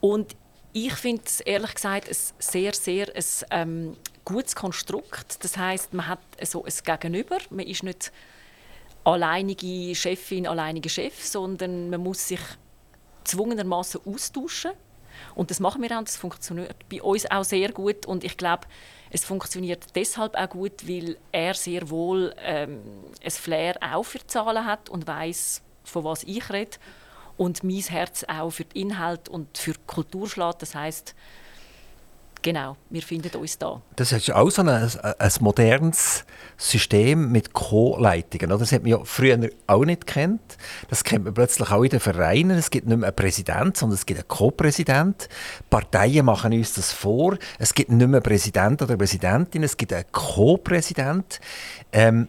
[0.00, 0.36] Und
[0.72, 5.42] ich finde es ehrlich gesagt ein sehr, sehr ein, ähm, gutes Konstrukt.
[5.42, 7.38] Das heißt, man hat so ein Gegenüber.
[7.50, 8.12] Man ist nicht
[9.04, 12.40] alleinige Chefin, alleinige Chef, sondern man muss sich
[13.24, 14.72] zwungenermaßen austauschen.
[15.34, 18.06] Und das machen wir auch das funktioniert bei uns auch sehr gut.
[18.06, 18.66] Und ich glaube,
[19.10, 22.80] es funktioniert deshalb auch gut, weil er sehr wohl ähm,
[23.22, 26.78] ein Flair auch für Zahlen hat und weiß, von was ich rede
[27.36, 30.62] und mein Herz auch für den Inhalt und für die Kultur schlägt.
[30.62, 31.14] Das heißt,
[32.42, 33.80] genau, wir finden uns da.
[33.96, 36.24] Das ist auch so ein, ein modernes
[36.56, 38.58] System mit Co-Leitungen.
[38.58, 40.58] Das hat man ja früher auch nicht kennt.
[40.88, 42.58] Das kennt man plötzlich auch in den Vereinen.
[42.58, 45.28] Es gibt nicht mehr einen Präsident, sondern es gibt einen Co-Präsident.
[45.70, 47.36] Parteien machen uns das vor.
[47.58, 51.40] Es gibt nicht mehr einen Präsident oder Präsidentin, es gibt einen Co-Präsident.
[51.92, 52.28] Ähm,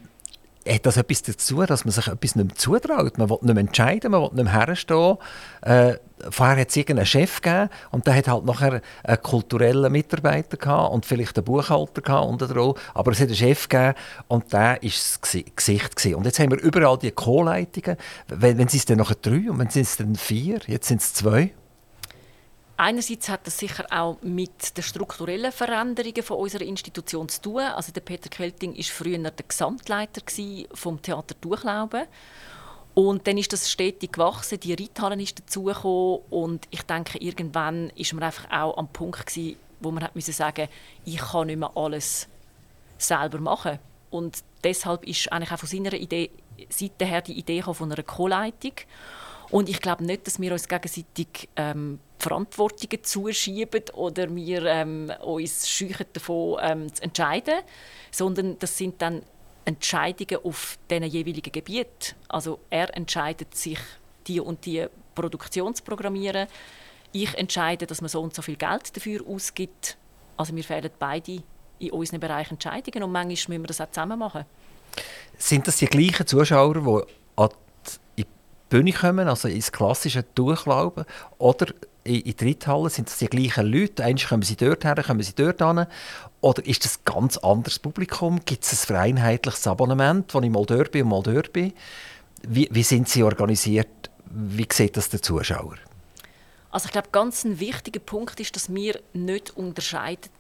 [0.68, 3.18] hat das etwas dazu, dass man sich etwas nicht mehr zutraut?
[3.18, 5.18] Man will nicht mehr entscheiden, man will nicht mehr herstehen.
[5.62, 5.96] Äh,
[6.30, 10.94] vorher hat es irgendeinen Chef gegeben und der hat halt nachher einen kulturellen Mitarbeiter gehabt
[10.94, 12.74] und vielleicht einen Buchhalter gehabt und dran.
[12.94, 13.96] Aber es hat einen Chef gegeben
[14.28, 15.96] und der war das Gesicht.
[15.96, 16.16] Gewesen.
[16.16, 17.98] Und jetzt haben wir überall die Co-Leitungen.
[18.28, 21.02] Wenn, wenn sind es dann noch drei und wenn sind es dann vier, jetzt sind
[21.02, 21.54] es zwei.
[22.78, 27.62] Einerseits hat das sicher auch mit den strukturellen Veränderungen von unserer Institution zu tun.
[27.62, 30.22] Also der Peter Kelting war früher der Gesamtleiter
[30.74, 32.06] vom Theater Durchlauben.
[32.94, 38.16] Und dann ist das stetig gewachsen, die Reithallen ist dazugekommen und ich denke, irgendwann war
[38.16, 40.68] man einfach auch am Punkt gewesen, wo man hat müssen sagen,
[41.06, 42.28] ich kann nicht mehr alles
[42.98, 43.80] selber machen.
[44.10, 46.32] Und deshalb ist eigentlich auch von seiner Idee,
[46.70, 48.74] Seite her die Idee von einer Co-Leitung.
[49.50, 55.84] Und ich glaube nicht, dass wir uns gegenseitig ähm, Verantwortungen zuschieben oder wir ähm, uns
[56.14, 57.56] davon ähm, zu entscheiden,
[58.12, 59.24] sondern das sind dann
[59.66, 62.16] Entscheidungen auf diesen jeweiligen Gebiet.
[62.28, 63.80] Also er entscheidet sich,
[64.28, 66.48] die und die Produktion zu programmieren.
[67.12, 69.98] Ich entscheide, dass man so und so viel Geld dafür ausgibt.
[70.38, 71.44] Also wir fehlen beide
[71.80, 74.46] in unseren Bereichen Entscheidungen und manchmal müssen wir das auch zusammen machen.
[75.38, 77.50] Sind das die gleichen Zuschauer, die an
[78.18, 78.26] die
[78.70, 81.06] Bühne kommen, also ins klassische Durchlauben,
[81.38, 81.68] oder
[82.04, 82.90] in, die Reithalle?
[82.90, 84.04] Sind das die gleichen Leute?
[84.04, 85.86] Eigentlich kommen sie dort her, kommen sie dort hin.
[86.42, 88.40] Oder ist das ein ganz anderes Publikum?
[88.46, 91.74] Gibt es ein vereinheitliches Abonnement, wo ich mal dort bin und mal dort bin?
[92.48, 94.10] Wie, wie sind sie organisiert?
[94.26, 95.76] Wie sieht das der Zuschauer?
[96.72, 100.32] Also ich glaube, ganz ein wichtiger Punkt ist, dass wir nicht unterscheiden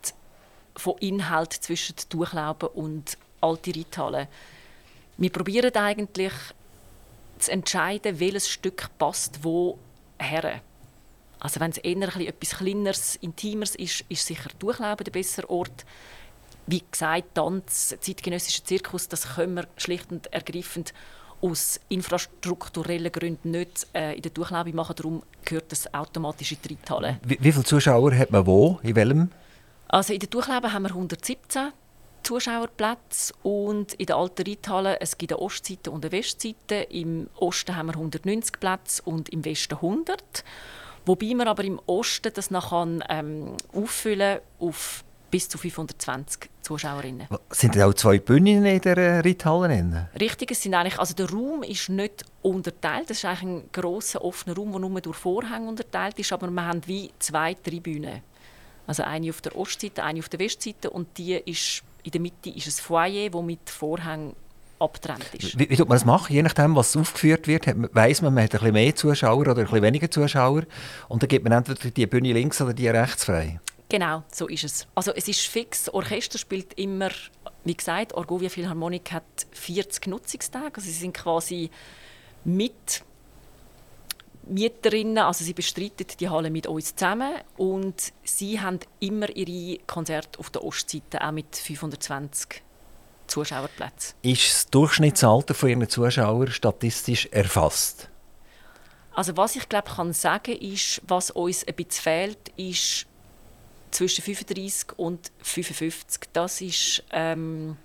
[0.75, 4.27] von Inhalt zwischen Durchlauben und alte Reithallen.
[5.17, 6.33] Wir probieren eigentlich
[7.37, 9.77] zu entscheiden, welches Stück passt wo
[10.17, 10.61] her.
[11.41, 15.85] Also wenn es eher etwas Kleineres, Intimeres ist, ist sicher Durchlauben der bessere Ort.
[16.67, 20.93] Wie gesagt, Tanz, zeitgenössischer Zirkus, das können wir schlicht und ergreifend
[21.41, 24.95] aus infrastrukturellen Gründen nicht äh, in der Durchlaube machen.
[24.95, 27.19] Darum gehört das automatisch in die Reithalle.
[27.23, 28.79] Wie, wie viele Zuschauer hat man wo?
[28.83, 29.31] In welchem?
[29.87, 31.71] Also in der Durchlaube haben wir 117
[32.21, 36.75] Zuschauerplätze und in der alten Reithalle es gibt eine Ostseite und eine Westseite.
[36.75, 40.43] Im Osten haben wir 190 Plätze und im Westen 100.
[41.05, 47.27] Wobei man aber im Osten das nachher ähm, auffüllen auf bis zu 520 Zuschauerinnen.
[47.49, 50.09] Sind denn auch zwei Bühnen in der Reithalle?
[50.19, 53.09] Richtig, es sind eigentlich, also der Raum ist nicht unterteilt.
[53.09, 56.65] Das ist eigentlich ein grosser offener Raum, der nur durch Vorhänge unterteilt ist, aber wir
[56.65, 58.21] haben wie zwei Tribünen.
[58.85, 62.49] Also eine auf der Ostseite, eine auf der Westseite und die ist, in der Mitte
[62.49, 64.35] ist ein Foyer, das mit Vorhängen
[64.81, 65.57] abgetrennt ist.
[65.57, 66.33] Wie, wie tut man das machen?
[66.33, 69.63] Je nachdem, was aufgeführt wird, weiß man, man hat ein bisschen mehr Zuschauer oder ein
[69.63, 70.63] bisschen weniger Zuschauer.
[71.07, 73.59] Und dann gibt man entweder die Bühne links oder die rechts frei.
[73.89, 74.87] Genau, so ist es.
[74.95, 75.89] Also es ist fix.
[75.89, 77.09] Orchester spielt immer,
[77.65, 80.75] wie gesagt, Orgovia Philharmonik hat 40 Nutzungstage.
[80.75, 81.69] Also sie sind quasi
[82.45, 83.03] mit
[84.43, 90.39] Mieterinnen, also sie bestreiten die Halle mit uns zusammen und sie haben immer ihre Konzerte
[90.39, 92.63] auf der Ostseite, auch mit 520
[93.31, 94.13] Zuschauerplätze.
[94.21, 98.09] Ist das Durchschnittsalter von Ihren Zuschauern statistisch erfasst?
[99.13, 103.07] Also was ich glaube kann sagen ist, was uns ein bisschen fehlt, ist
[103.91, 106.29] zwischen 35 und 55.
[106.33, 107.77] Das ist ähm,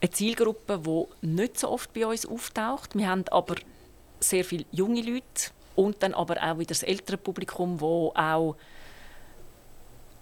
[0.00, 2.96] eine Zielgruppe, die nicht so oft bei uns auftaucht.
[2.96, 3.56] Wir haben aber
[4.20, 8.56] sehr viele junge Leute und dann aber auch wieder das ältere Publikum, wo auch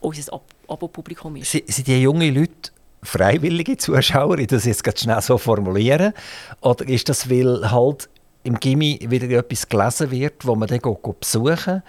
[0.00, 1.52] unser Abo-Publikum ist.
[1.52, 6.12] Sind die jungen Leute freiwillige Zuschauer, ich das jetzt schnell so formulieren,
[6.60, 8.08] oder ist das, weil halt
[8.44, 10.80] im Gimmi wieder etwas gelesen wird, wo man dann
[11.20, 11.82] besuchen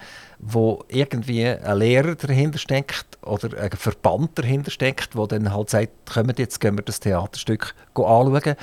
[0.46, 6.12] wo irgendwie ein Lehrer dahinter steckt oder ein Verband dahinter steckt, der dann halt sagt,
[6.12, 8.54] kommt jetzt gehen wir das Theaterstück anschauen.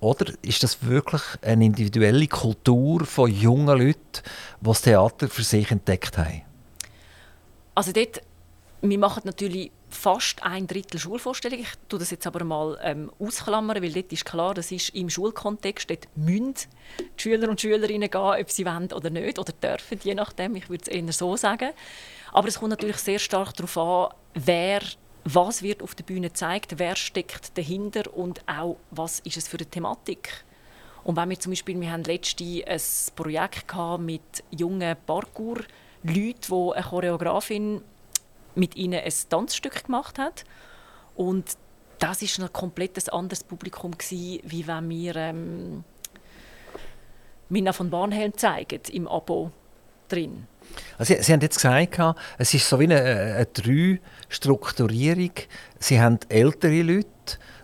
[0.00, 4.22] Oder ist das wirklich eine individuelle Kultur von jungen Leuten,
[4.60, 6.42] die das Theater für sich entdeckt haben?
[7.76, 8.20] Also dort,
[8.80, 11.60] wir machen natürlich fast ein Drittel Schulvorstellung.
[11.60, 15.10] Ich tue das jetzt aber mal ähm, ausklammern, weil dort ist klar, das ist im
[15.10, 15.90] Schulkontext.
[15.90, 16.54] Dort müssen
[16.98, 20.56] die Schüler und Schülerinnen gehen, ob sie wollen oder nicht, oder dürfen, je nachdem.
[20.56, 21.70] Ich würde es eher so sagen.
[22.32, 24.82] Aber es kommt natürlich sehr stark darauf an, wer
[25.24, 29.58] was wird auf der Bühne gezeigt, wer steckt dahinter und auch, was ist es für
[29.58, 30.44] eine Thematik.
[31.04, 33.66] Und wenn wir zum Beispiel, wir haben letztens ein Projekt
[33.98, 37.82] mit jungen Parkour-Leuten, wo eine Choreografin
[38.58, 40.44] mit ihnen ein Tanzstück gemacht hat.
[41.14, 41.56] Und
[41.98, 45.84] das ist ein komplett anderes Publikum gewesen, wie wenn wir ähm,
[47.48, 49.50] Minna von Barnhelm zeigen im Abo
[50.08, 50.46] drin.
[50.98, 51.98] Also Sie, Sie haben jetzt gesagt,
[52.38, 55.32] es ist so wie eine, eine Drei-Strukturierung.
[55.78, 57.08] Sie haben ältere Leute,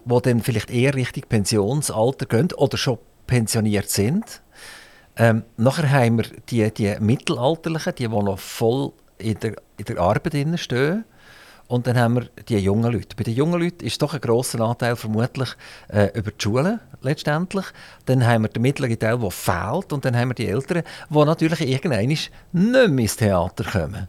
[0.05, 4.43] die dann vielleicht eher Richtung Pensionsalter gehen oder schon pensioniert sind.
[5.17, 8.93] Ähm, nachher haben wir die, die Mittelalterlichen, die, die noch voll
[9.25, 11.05] in der, in der Arbeit stehen.
[11.67, 13.17] Und dann haben wir die jungen Leute.
[13.17, 15.49] Bei den jungen Leuten ist doch ein grosser Anteil vermutlich
[15.89, 17.65] äh, über die Schule letztendlich.
[18.05, 19.93] Dann haben wir den mittleren Teil, der fehlt.
[19.93, 24.09] Und dann haben wir die Älteren, die natürlich irgendwann nicht mehr ins Theater kommen.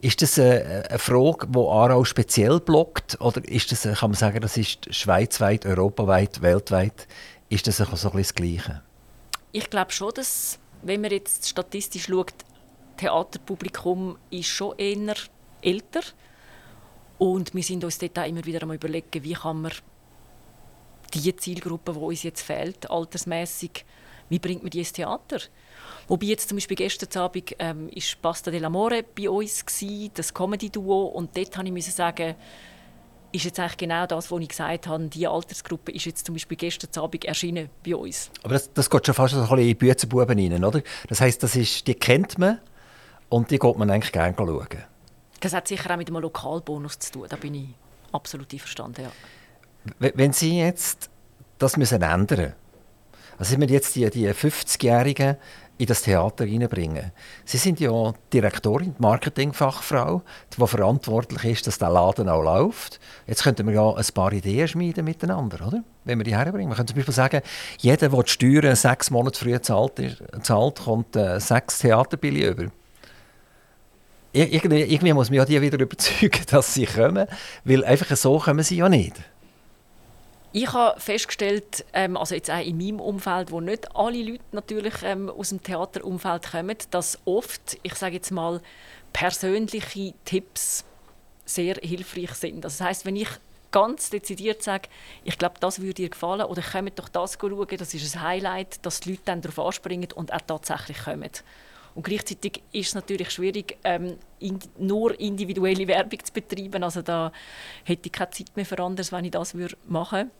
[0.00, 3.20] Ist das äh, eine Frage, die Aarau speziell blockt?
[3.20, 7.06] Oder ist das, kann man sagen, das ist schweizweit, europaweit, weltweit,
[7.48, 8.82] ist das so ein bisschen das Gleiche?
[9.52, 12.34] Ich glaube schon, dass, wenn man jetzt statistisch schaut,
[12.96, 15.14] Theaterpublikum ist schon eher
[15.62, 16.00] älter
[17.18, 19.72] und wir sind uns dort auch immer wieder einmal überlegen, wie kann man
[21.14, 23.84] die Zielgruppe, die uns jetzt fehlt, altersmäßig,
[24.28, 25.38] wie bringt man die ins Theater?
[26.08, 31.06] Wobei jetzt zum Beispiel gestern Abend ähm, ist Pasta dell'Amore bei uns gewesen, das Comedy-Duo
[31.06, 32.34] und dort habe ich sagen,
[33.32, 35.04] ist jetzt eigentlich genau das, was ich gesagt habe.
[35.08, 38.30] Die Altersgruppe ist jetzt zum Beispiel gestern Abend erschienen bei uns.
[38.42, 40.82] Aber das, das geht schon fast ein bisschen in die Büzenbuben rein, oder?
[41.08, 42.60] Das heisst, das ist, die kennt man
[43.28, 44.66] und die geht man eigentlich gerne schauen.
[45.40, 47.68] Das hat sicher auch mit einem Lokalbonus zu tun, da bin ich
[48.12, 50.10] absolut einverstanden, ja.
[50.14, 51.10] Wenn Sie jetzt
[51.58, 52.54] das müssen ändern
[53.38, 55.36] also wenn wir jetzt die, die 50-Jährigen
[55.78, 57.12] in das Theater reinbringen.
[57.44, 60.22] Sie sind ja Direktorin, Marketingfachfrau,
[60.56, 62.98] die verantwortlich ist, dass der Laden auch läuft.
[63.26, 65.84] Jetzt könnten wir ja ein paar Ideen schmieden miteinander, oder?
[66.04, 66.70] Wenn wir die herbringen.
[66.70, 67.42] Wir können zum Beispiel sagen,
[67.78, 70.00] jeder, der die Steuern sechs Monate früher zahlt,
[70.40, 72.70] zahlt kommt äh, sechs Theaterbilly über.
[74.36, 77.26] Irgendwie, irgendwie muss man ja die wieder überzeugen, dass sie kommen,
[77.64, 79.14] weil einfach so kommen sie ja nicht.
[80.52, 84.94] Ich habe festgestellt, ähm, also jetzt auch in meinem Umfeld, wo nicht alle Leute natürlich
[85.02, 88.60] ähm, aus dem Theaterumfeld kommen, dass oft, ich sage jetzt mal,
[89.12, 90.84] persönliche Tipps
[91.44, 92.64] sehr hilfreich sind.
[92.64, 93.28] Das heißt, wenn ich
[93.70, 94.88] ganz dezidiert sage,
[95.24, 98.84] ich glaube, das würde dir gefallen oder kommt doch das schauen, das ist ein Highlight,
[98.84, 101.30] dass die Leute dann darauf anspringen und auch tatsächlich kommen.
[101.96, 106.84] Und gleichzeitig ist es natürlich schwierig, ähm, in, nur individuelle Werbung zu betreiben.
[106.84, 107.32] Also da
[107.84, 109.54] hätte ich keine Zeit mehr für anderes, wenn ich das
[109.88, 110.30] machen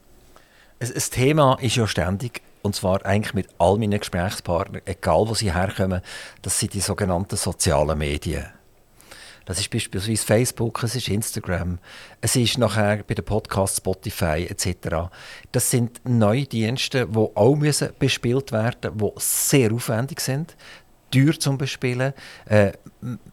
[0.78, 0.94] würde.
[0.94, 5.54] Ein Thema ist ja ständig, und zwar eigentlich mit all meinen Gesprächspartnern, egal wo sie
[5.54, 6.02] herkommen,
[6.42, 8.44] das sind die sogenannten sozialen Medien.
[9.46, 11.78] Das ist beispielsweise Facebook, es ist Instagram,
[12.20, 15.08] es ist nachher bei den Podcasts Spotify etc.
[15.52, 20.54] Das sind neue Dienste, die auch müssen bespielt werden müssen, die sehr aufwendig sind
[21.10, 22.12] teuer zum Bespielen.
[22.46, 22.72] Äh,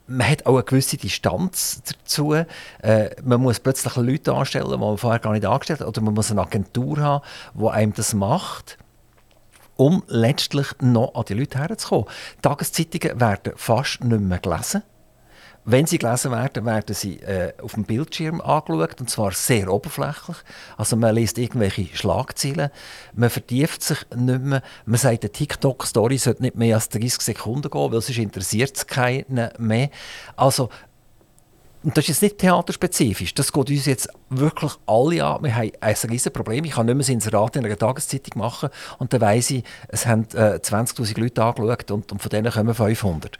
[0.07, 2.33] man hat auch eine gewisse Distanz dazu.
[2.33, 2.45] Äh,
[3.23, 5.87] man muss plötzlich Leute anstellen, die man vorher gar nicht angestellt hat.
[5.87, 8.77] Oder man muss eine Agentur haben, die einem das macht
[9.75, 12.05] um letztlich noch an die Leute herzukommen.
[12.43, 14.83] Tageszeitungen werden fast nicht mehr gelesen.
[15.65, 20.37] Wenn sie gelesen werden, werden sie äh, auf dem Bildschirm angeschaut, und zwar sehr oberflächlich.
[20.77, 22.69] Also man liest irgendwelche Schlagzeilen,
[23.13, 24.61] man vertieft sich nicht mehr.
[24.85, 28.87] Man sagt, eine TikTok-Story sollte nicht mehr als 30 Sekunden gehen, weil sonst interessiert es
[28.87, 29.89] keinen mehr.
[30.35, 30.69] Also,
[31.83, 33.33] und das ist jetzt nicht theaterspezifisch.
[33.33, 35.43] Das geht uns jetzt wirklich alle an.
[35.43, 36.63] Wir haben ein riesiges Problem.
[36.63, 40.05] Ich kann nicht mehr ein Inserat in einer Tageszeitung machen und dann weiss ich, es
[40.05, 43.37] haben äh, 20'000 Leute angeschaut und, und von denen kommen 500.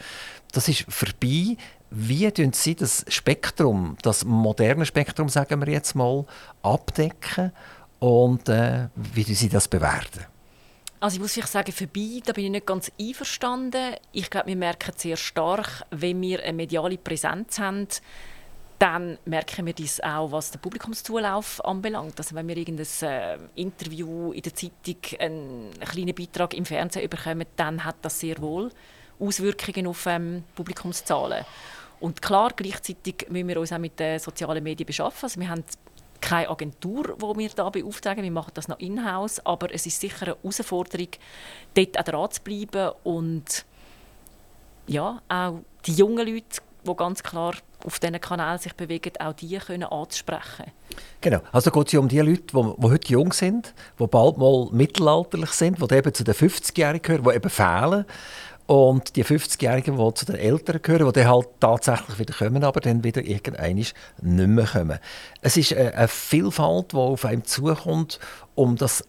[0.51, 1.57] Das ist vorbei.
[1.95, 6.25] Wie tun Sie das Spektrum, das moderne Spektrum, sagen wir jetzt mal,
[6.63, 7.51] abdecken
[7.99, 10.25] und äh, wie tun Sie das bewerten?
[10.99, 13.93] Also ich muss vielleicht sagen, vorbei, da bin ich nicht ganz einverstanden.
[14.11, 17.87] Ich glaube, wir merken sehr stark, wenn wir eine mediale Präsenz haben,
[18.79, 22.17] dann merken wir das auch, was den Publikumszulauf anbelangt.
[22.17, 27.45] Also wenn wir irgendein äh, Interview in der Zeitung, einen kleinen Beitrag im Fernsehen bekommen,
[27.55, 28.71] dann hat das sehr wohl
[29.19, 31.45] Auswirkungen auf ähm, Publikumszahlen.
[32.03, 35.23] Und klar, gleichzeitig müssen wir uns auch mit den sozialen Medien beschaffen.
[35.23, 35.63] Also wir haben
[36.19, 38.25] keine Agentur, die wir da beauftragen.
[38.25, 39.39] Wir machen das noch in-house.
[39.45, 41.07] Aber es ist sicher eine Herausforderung,
[41.73, 43.65] dort auch dran zu bleiben und
[44.85, 47.53] ja, auch die jungen Leute, die ganz klar
[47.85, 50.73] auf diesen Kanal sich bewegen, auch die können anzusprechen.
[51.21, 51.39] Genau.
[51.53, 55.79] Also geht es um die Leute, die heute jung sind, die bald mal mittelalterlich sind,
[55.79, 58.05] die eben zu den 50-Jährigen gehören, die eben fehlen
[58.65, 62.79] und die 50-Jährigen, die zu den Eltern gehören, die dann halt tatsächlich wieder kommen, aber
[62.79, 64.99] dann wieder irgendwann nicht mehr kommen.
[65.41, 68.19] Es ist eine Vielfalt, die auf einem zukommt,
[68.55, 69.07] um das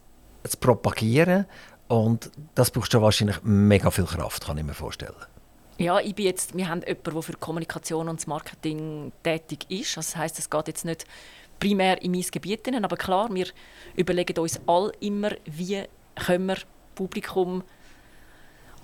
[0.49, 1.47] zu propagieren.
[1.87, 5.15] Und das braucht schon wahrscheinlich mega viel Kraft, kann ich mir vorstellen.
[5.79, 9.97] Ja, ich bin jetzt, wir haben jemanden, der für Kommunikation und Marketing tätig ist.
[9.97, 11.05] Also das heißt, es geht jetzt nicht
[11.59, 13.47] primär in mein Gebiet aber klar, wir
[13.97, 15.83] überlegen uns all immer, wie
[16.15, 16.57] können wir
[16.95, 17.65] Publikum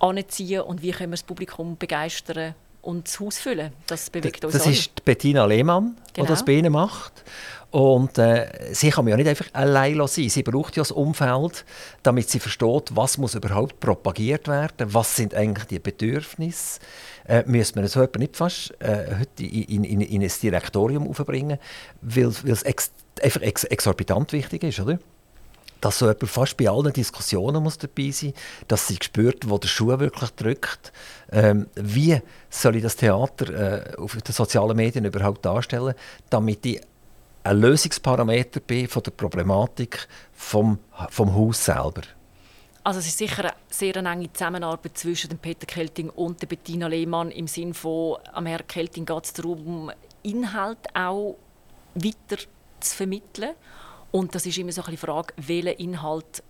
[0.01, 3.72] anziehen und wie können wir das Publikum begeistern und das Haus füllen.
[3.86, 4.72] Das bewegt uns Das alle.
[4.72, 6.26] ist Bettina Lehmann, Genau.
[6.26, 7.24] die das bei Ihnen macht.
[7.70, 10.28] Und äh, sie kann ja nicht einfach allein sein.
[10.28, 11.64] Sie braucht ja das Umfeld,
[12.03, 16.80] damit sie versteht, was muss überhaupt propagiert werden, was sind eigentlich die Bedürfnisse.
[17.28, 21.59] Äh, müssen wir so jemanden nicht fast äh, heute in, in, in ein Direktorium aufbringen,
[22.01, 22.90] weil weil es ex,
[23.22, 24.98] einfach ex, exorbitant wichtig ist, oder?
[25.81, 28.35] Dass so jemand fast bei allen Diskussionen muss dabei sein
[28.68, 30.93] dass sie spürt, wo der Schuh wirklich drückt.
[31.33, 35.95] Ähm, wie soll ich das Theater äh, auf den sozialen Medien überhaupt darstellen,
[36.28, 36.81] damit ich
[37.43, 40.78] ein Lösungsparameter bin von der Problematik vom,
[41.09, 42.03] vom Haus selber.
[42.83, 46.87] Also es ist sicher eine sehr enge Zusammenarbeit zwischen dem Peter Kelting und der Bettina
[46.87, 49.91] Lehmann im Sinne von, am Herrn Kelting geht es darum,
[50.22, 51.37] Inhalt auch
[51.95, 52.43] weiter
[52.81, 53.51] zu vermitteln.
[54.11, 56.43] Und das ist immer so ein bisschen die Frage, welchen Inhalt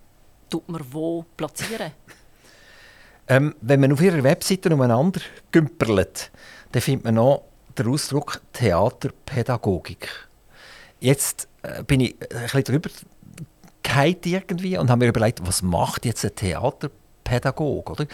[0.48, 1.92] tut man wo platzieren.
[3.28, 5.20] Ähm, wenn man auf ihrer Webseite umeinander
[5.52, 6.32] gümperlet,
[6.72, 7.44] dann findet man noch
[7.78, 10.08] den Ausdruck Theaterpädagogik.
[10.98, 12.90] Jetzt äh, bin ich ein bisschen drüber
[13.90, 16.34] gefallen irgendwie und habe mir überlegt, was macht jetzt ein
[17.30, 17.92] Theaterpädagoge?
[17.92, 18.06] Oder?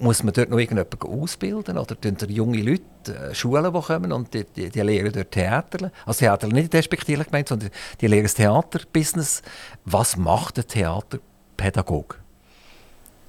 [0.00, 1.78] Muss man dort noch irgendjemanden ausbilden?
[1.78, 5.90] Oder tun junge Leute, äh, Schulen, die kommen und die, die, die lehren dort Theater?
[6.04, 7.70] Also Theater nicht despektierlich gemeint, sondern
[8.00, 9.42] die lehren das Theaterbusiness.
[9.84, 12.16] Was macht ein Theaterpädagoge?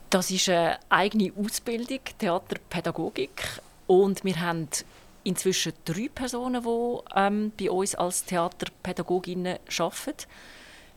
[0.09, 3.61] Das ist eine eigene Ausbildung, Theaterpädagogik.
[3.87, 4.67] Und wir haben
[5.23, 10.27] inzwischen drei Personen, die ähm, bei uns als Theaterpädagoginnen arbeiten.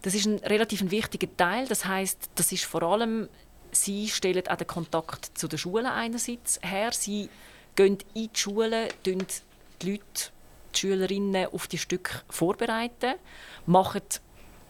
[0.03, 1.67] Das ist ein relativ wichtiger Teil.
[1.67, 3.29] Das heißt, das ist vor allem,
[3.73, 6.93] sie stellen auch den Kontakt zu den Schulen einerseits her.
[6.93, 7.29] Sie
[7.77, 10.05] gehen in die Schulen, die Leute,
[10.75, 13.15] die Schülerinnen auf die Stücke vorbereiten,
[13.67, 14.03] machen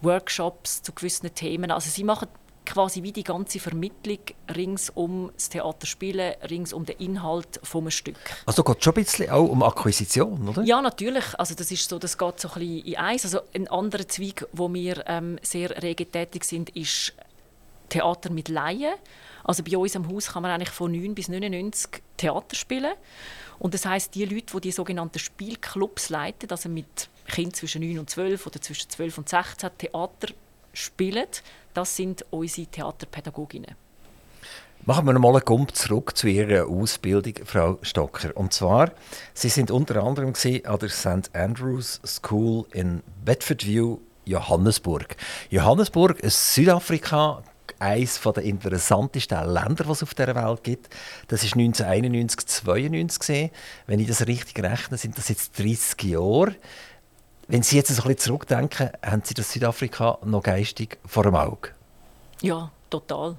[0.03, 1.71] Workshops zu gewissen Themen.
[1.71, 2.29] Also sie machen
[2.67, 4.19] quasi wie die ganze Vermittlung
[4.55, 8.17] rings um das Theaterspielen, rings um den Inhalt vom Stück.
[8.47, 10.63] Also geht schon ein bisschen auch um Akquisition, oder?
[10.63, 11.25] Ja, natürlich.
[11.39, 13.25] Also das ist so, das geht so ein bisschen in eins.
[13.25, 17.13] Also ein anderer Zweig, wo wir ähm, sehr rege tätig sind, ist
[17.91, 18.95] Theater mit Laien.
[19.45, 22.95] Also bei uns am Haus kann man eigentlich von 9 bis 99 Theater spielen.
[23.59, 27.99] Und das heißt, die Leute, die die sogenannten Spielclubs leiten, also mit Kindern zwischen 9
[27.99, 30.29] und 12 oder zwischen 12 und 16 Theater
[30.73, 31.27] spielen,
[31.75, 33.77] das sind unsere Theaterpädagoginnen.
[34.87, 38.35] Machen wir noch mal einen Gump zurück zu Ihrer Ausbildung, Frau Stocker.
[38.35, 38.93] Und zwar,
[39.35, 41.35] Sie sind unter anderem an der St.
[41.35, 45.17] Andrews School in Bedfordview, Johannesburg.
[45.51, 47.43] Johannesburg ist Südafrika,
[47.81, 50.91] eines der interessantesten Länder, die es auf der Welt gibt.
[51.29, 53.51] Das ist 1991, 92 gesehen.
[53.87, 56.55] Wenn ich das richtig rechne, sind das jetzt 30 Jahre.
[57.49, 61.71] Wenn Sie jetzt ein bisschen zurückdenken, haben Sie das Südafrika noch geistig vor dem Auge?
[62.43, 63.37] Ja, total.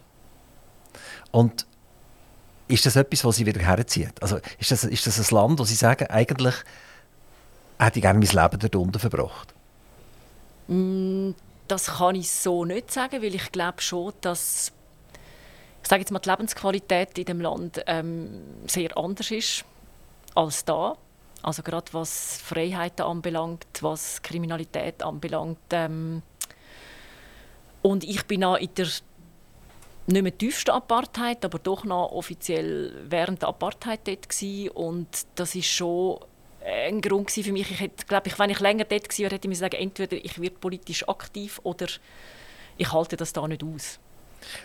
[1.32, 1.66] Und
[2.68, 4.22] ist das etwas, was Sie wieder herzieht?
[4.22, 6.56] Also ist das, ist das ein Land, wo Sie sagen, eigentlich
[7.80, 9.54] hätte ich gerne mein Leben dort unten verbracht?
[11.72, 14.74] Das kann ich so nicht sagen, weil ich glaube schon, dass
[15.82, 19.64] ich sage jetzt mal, die Lebensqualität in dem Land ähm, sehr anders ist
[20.36, 20.98] als da.
[21.42, 25.60] Also gerade was Freiheiten anbelangt, was Kriminalität anbelangt.
[25.72, 26.24] Ähm,
[27.82, 28.88] und ich bin auch in der
[30.08, 34.72] nicht mehr tiefsten Apartheid, aber doch noch offiziell während der Apartheid dort gewesen.
[34.72, 36.20] und das ist schon
[36.66, 37.72] ein Grund für mich.
[37.72, 40.18] Ich hätte, glaube ich, wenn ich länger dort gewesen wäre, hätte ich mir sagen, entweder
[40.18, 41.88] ich werde politisch aktiv oder
[42.78, 44.00] ich halte das da nicht aus.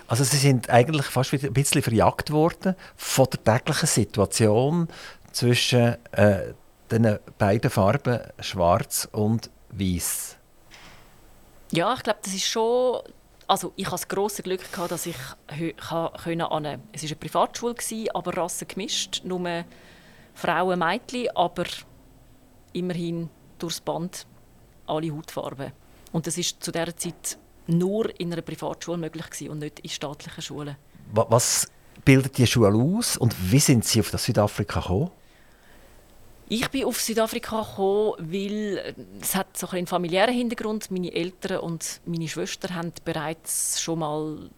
[0.07, 4.89] Also Sie sind eigentlich fast wieder ein bisschen verjagt worden von der täglichen Situation
[5.33, 6.55] zwischen äh,
[6.91, 10.37] den beiden Farben Schwarz und Weiß.
[11.73, 13.01] Ja, ich glaube, das ist schon.
[13.49, 15.17] Also ich hatte das grosse Glück gehabt, dass ich
[16.25, 19.65] können an eine, es war eine Privatschule gewesen, aber Rassen gemischt, nur
[20.37, 21.65] Frauen, Mädchen, aber
[22.73, 23.29] immerhin
[23.59, 24.27] durchs Band
[24.87, 25.73] alle Hautfarben.
[26.13, 29.91] Und das ist zu dieser Zeit nur in einer Privatschule möglich gewesen und nicht in
[29.91, 30.77] staatlichen Schulen.
[31.13, 31.67] Wa- Was
[32.05, 35.11] bildet die Schule aus und wie sind Sie auf das Südafrika gekommen?
[36.49, 40.91] Ich bin auf Südafrika gekommen, weil äh, es hat so einen familiären Hintergrund.
[40.93, 44.51] Meine Eltern und meine Schwester haben bereits schon mal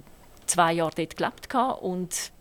[0.45, 2.33] zwei Jahre dort gelebt und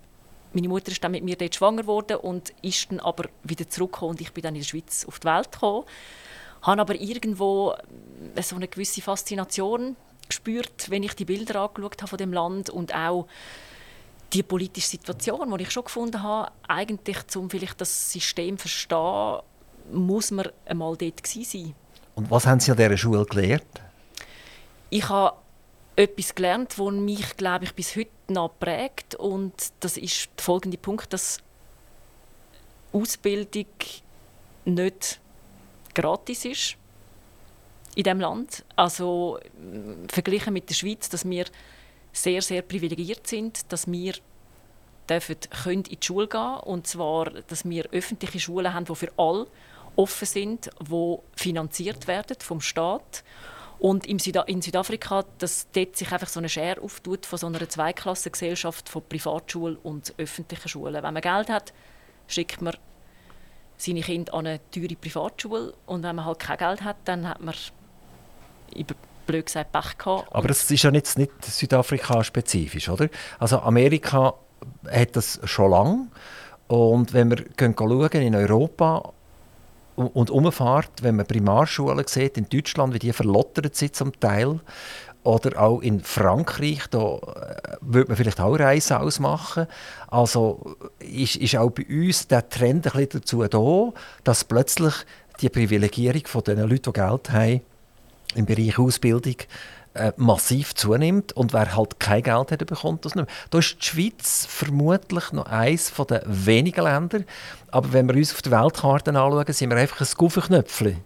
[0.58, 4.12] meine Mutter ist dann mit mir dort schwanger geworden und ist dann aber wieder zurückgekommen
[4.12, 5.86] und ich bin dann in der Schweiz auf die Welt gekommen.
[6.64, 7.76] Habe aber irgendwo
[8.36, 9.95] äh, so eine gewisse Faszination
[10.28, 13.28] gespürt, wenn ich die Bilder angeschaut habe von dem Land und auch
[14.34, 19.41] die politische Situation, die ich schon gefunden habe, eigentlich, um vielleicht das System zu verstehen,
[19.91, 21.76] muss man einmal dort sein.
[22.16, 23.64] Und was haben Sie an dieser Schule gelernt?
[24.89, 25.38] Ich habe
[25.97, 29.15] etwas gelernt, das mich, glaube ich, bis heute noch prägt.
[29.15, 31.39] Und das ist der folgende Punkt, dass
[32.93, 33.65] Ausbildung
[34.65, 35.19] nicht
[35.93, 36.77] gratis ist
[37.95, 38.63] in diesem Land.
[38.75, 39.39] Also
[40.07, 41.45] verglichen mit der Schweiz, dass wir
[42.13, 44.13] sehr, sehr privilegiert sind, dass wir
[45.09, 49.11] dürfen, können in die Schule gehen und zwar, dass wir öffentliche Schulen haben, die für
[49.17, 49.47] alle
[49.95, 53.23] offen sind, die finanziert werden vom Staat
[53.80, 58.89] und in Südafrika, dass dort sich einfach so eine Schere auftut von so einer Zweiklassengesellschaft
[58.89, 61.03] von Privatschulen und öffentlichen Schulen.
[61.03, 61.73] Wenn man Geld hat,
[62.28, 62.75] schickt man
[63.78, 67.41] seine Kinder an eine teure Privatschule und wenn man halt kein Geld hat, dann hat
[67.41, 67.53] man
[68.75, 68.95] über
[69.28, 70.34] blöd gesagt Pech gehabt.
[70.34, 73.09] Aber das ist ja nicht, nicht Südafrika-spezifisch, oder?
[73.38, 74.34] Also Amerika
[74.89, 76.07] hat das schon lange
[76.67, 79.13] und wenn wir schauen in Europa
[79.97, 84.59] und umfahrt, wenn man Primarschulen sieht in Deutschland, wie die verlottert sind zum Teil,
[85.23, 89.67] oder auch in Frankreich, da äh, würde man vielleicht auch Reisen ausmachen.
[90.07, 94.93] Also ist, ist auch bei uns der Trend ein bisschen dazu da, dass plötzlich
[95.41, 97.61] die Privilegierung von den Leuten, die Geld haben,
[98.35, 99.35] im Bereich Ausbildung
[99.97, 103.35] äh, massiv zunimmt und wer halt kein Geld hat, bekommt das nicht mehr.
[103.49, 107.19] Da ist die Schweiz vermutlich noch eines der wenigen Länder,
[107.71, 110.97] aber wenn wir uns auf der Weltkarte anschauen, sind wir einfach ein Guffenknöpfchen.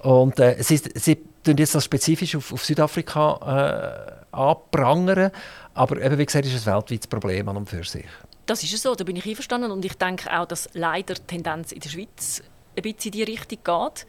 [0.00, 5.30] Und äh, sie, sie tun jetzt das spezifisch auf, auf Südafrika äh, anprangern,
[5.74, 8.06] aber eben, wie gesagt, ist es ein weltweites Problem an und für sich.
[8.46, 11.22] Das ist es so, da bin ich einverstanden und ich denke auch, dass leider die
[11.22, 12.42] Tendenz in der Schweiz
[12.76, 14.06] ein bisschen in die Richtung geht.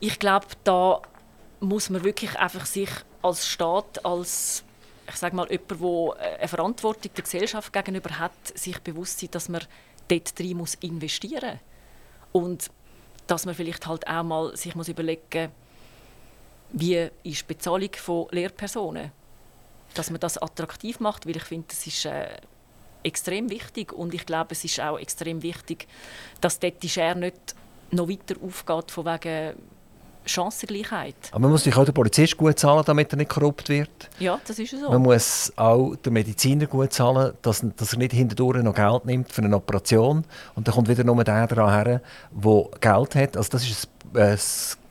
[0.00, 1.00] Ich glaube, da
[1.60, 2.88] muss man wirklich einfach sich
[3.22, 4.64] als Staat, als
[5.08, 9.48] ich sage mal, jemand, der eine Verantwortung der Gesellschaft gegenüber hat, sich bewusst sein, dass
[9.48, 9.62] man
[10.08, 11.58] dort drin muss investieren
[12.32, 12.42] muss.
[12.42, 12.70] Und
[13.26, 15.50] dass man vielleicht halt auch mal sich muss überlegen
[16.72, 19.10] wie ist die Bezahlung von Lehrpersonen.
[19.94, 22.28] Dass man das attraktiv macht, weil ich finde, das ist äh,
[23.02, 23.92] extrem wichtig.
[23.92, 25.88] Und ich glaube, es ist auch extrem wichtig,
[26.40, 27.56] dass dort die Schere nicht
[27.90, 29.56] noch weiter aufgeht, von wegen
[30.24, 31.14] Chancengleichheit.
[31.30, 33.90] Aber man muss sich auch den Polizist gut zahlen, damit er nicht korrupt wird.
[34.18, 34.90] Ja, das ist so.
[34.90, 39.32] Man muss auch den Mediziner gut zahlen, dass, dass er nicht hinterdurch noch Geld nimmt
[39.32, 40.24] für eine Operation.
[40.54, 42.00] Und dann kommt wieder nur der dran her,
[42.30, 43.36] der Geld hat.
[43.36, 44.38] Also das ist ein, ein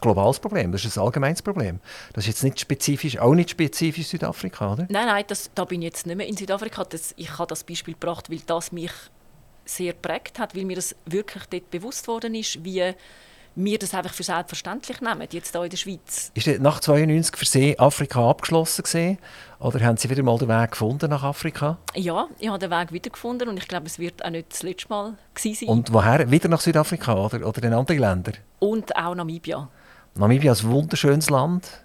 [0.01, 1.79] globales Problem, das ist ein allgemeines Problem.
[2.13, 4.87] Das ist jetzt nicht spezifisch, auch nicht spezifisch Südafrika, oder?
[4.89, 6.83] Nein, nein, das, da bin ich jetzt nicht mehr in Südafrika.
[6.83, 8.91] Das, ich habe das Beispiel gebracht, weil das mich
[9.65, 12.93] sehr prägt hat, weil mir das wirklich dort bewusst worden ist, wie
[13.63, 16.31] wir das einfach für selbstverständlich nehmen, jetzt hier in der Schweiz.
[16.33, 19.17] Ist nach 1992 für Sie Afrika abgeschlossen gewesen?
[19.59, 21.77] Oder haben Sie wieder mal den Weg gefunden nach Afrika?
[21.95, 24.63] Ja, ich habe den Weg wieder gefunden und ich glaube, es wird auch nicht das
[24.63, 25.55] letzte Mal sein.
[25.67, 26.31] Und woher?
[26.31, 28.33] Wieder nach Südafrika oder, oder in andere Länder?
[28.59, 29.67] Und auch Namibia.
[30.15, 31.83] Namibia ist ein wunderschönes Land.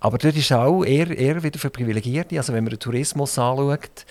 [0.00, 2.36] Aber dort ist auch eher, eher wieder für Privilegierte.
[2.36, 4.04] Also wenn man den Tourismus anschaut,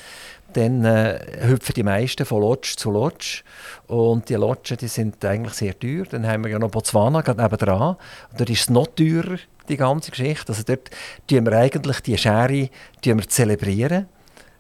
[0.54, 3.44] dann äh, hüpfen die meisten von Lodge zu Lodge.
[3.88, 6.06] Und die Lodgen die sind eigentlich sehr teuer.
[6.10, 7.96] Dann haben wir ja noch Botswana gerade nebenan.
[8.32, 9.38] Und dort ist es noch teurer,
[9.70, 10.52] die ganze Geschichte.
[10.52, 10.90] Also dort
[11.28, 12.70] tun wir eigentlich die Schere
[13.02, 14.08] tun wir zelebrieren.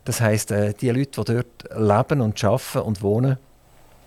[0.05, 3.37] Das heisst, äh, die Leute, die dort leben und arbeiten und wohnen,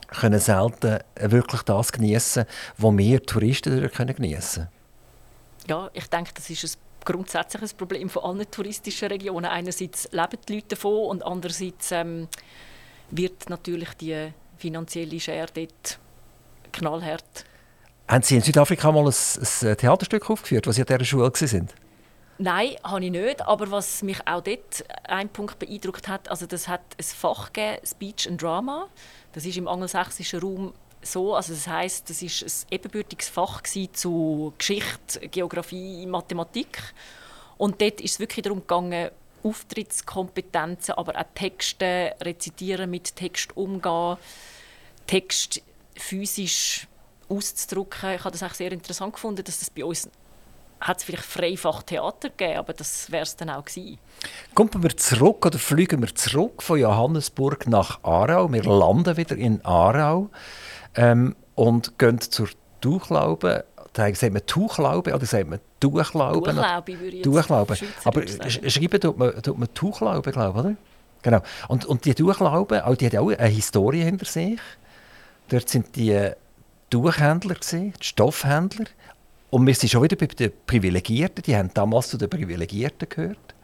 [0.08, 2.44] können selten wirklich das genießen,
[2.78, 4.68] was wir Touristen dort genießen können.
[5.66, 9.46] Ja, ich denke, das ist ein grundsätzlich ein Problem von allen touristischen Regionen.
[9.46, 12.28] Einerseits leben die Leute davon und andererseits ähm,
[13.10, 15.98] wird natürlich die finanzielle Schere dort
[16.72, 17.44] knallhart.
[18.08, 19.14] Haben Sie in Südafrika mal ein,
[19.68, 21.68] ein Theaterstück aufgeführt, was Sie an dieser Schule waren?
[22.36, 23.42] Nein, habe ich nicht.
[23.42, 27.86] Aber was mich auch dort ein Punkt beeindruckt hat, also das hat ein Fach gegeben,
[27.86, 28.88] Speech and Drama.
[29.32, 30.74] Das ist im angelsächsischen Raum
[31.04, 36.94] so, also das heißt, das ist ein ebenbürtiges Fach zu Geschichte, Geografie, Mathematik.
[37.56, 39.10] Und dort ist es wirklich darum gegangen,
[39.42, 44.16] Auftrittskompetenzen, aber auch Texte rezitieren, mit Text umgehen,
[45.06, 45.62] Text
[45.96, 46.88] physisch
[47.28, 48.14] auszudrücken.
[48.14, 50.08] Ich habe das auch sehr interessant gefunden, dass das bei uns
[50.80, 53.98] hat es vielleicht Freifach Theater gegeben, aber das wäre es dann auch gewesen.
[54.54, 58.52] Kommen wir zurück oder fliegen wir zurück von Johannesburg nach Aarau.
[58.52, 60.30] Wir landen wieder in Aarau
[60.96, 62.48] ähm, und gehen zur
[62.80, 63.64] Tuchlaube.
[63.92, 66.50] Da sagt man Tuchlaube oder sagt man Tuchlaube?
[66.50, 67.76] Tuchlaube würde ich Tuchlaube.
[68.04, 70.76] Aber schreiben tut man, tut man Tuchlaube, glaube ich, oder?
[71.22, 71.40] Genau.
[71.68, 74.58] Und, und die Tuchlaube, auch, die hat auch eine Historie hinter sich.
[75.48, 76.30] Dort sind die
[76.90, 78.86] Tuchhändler, die Stoffhändler.
[79.50, 81.42] Und wir sind schon wieder bei den Privilegierten.
[81.44, 83.54] Die haben damals zu den Privilegierten gehört.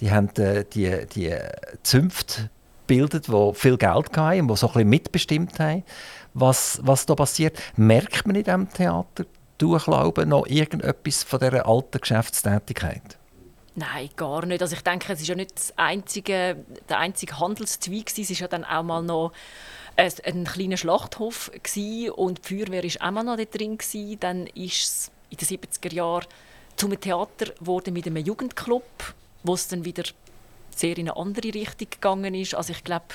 [0.00, 1.34] Die haben äh, die, die
[1.84, 2.48] Zünft
[2.86, 5.84] gebildet, die viel Geld haben und die so ein bisschen mitbestimmt haben,
[6.34, 7.58] was, was da passiert.
[7.76, 9.24] Merkt man in diesem Theater,
[9.58, 13.18] du glaube noch irgendetwas von dieser alten Geschäftstätigkeit?
[13.74, 14.60] Nein, gar nicht.
[14.60, 18.10] Also ich denke, es ist ja nicht das einzige, der einzige Handelszweig.
[18.10, 19.32] Es war ja dann auch mal noch
[19.96, 21.50] ein, ein kleiner Schlachthof
[22.14, 23.78] und die Feuerwehr war auch mal noch da drin.
[23.78, 24.20] Gewesen.
[24.20, 26.26] Dann ist es in den 70er Jahren
[26.76, 30.04] zum Theater geworden mit einem Jugendclub, wo es dann wieder
[30.74, 32.54] sehr in eine andere Richtung gegangen ist.
[32.54, 33.06] Also ich glaube,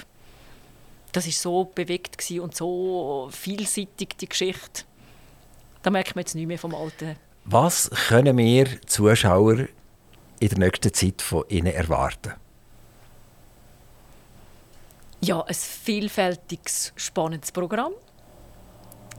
[1.12, 4.84] das ist so bewegt und so vielseitig die Geschichte.
[5.84, 7.16] Da merkt man jetzt nicht mehr vom Alten.
[7.45, 9.68] Was können wir Zuschauer
[10.39, 12.34] in der nächsten Zeit von Ihnen erwarten?
[15.22, 17.93] Ja, ein vielfältiges, spannendes Programm.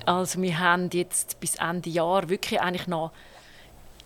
[0.05, 3.13] Also wir haben jetzt bis Ende Jahr wirklich eigentlich noch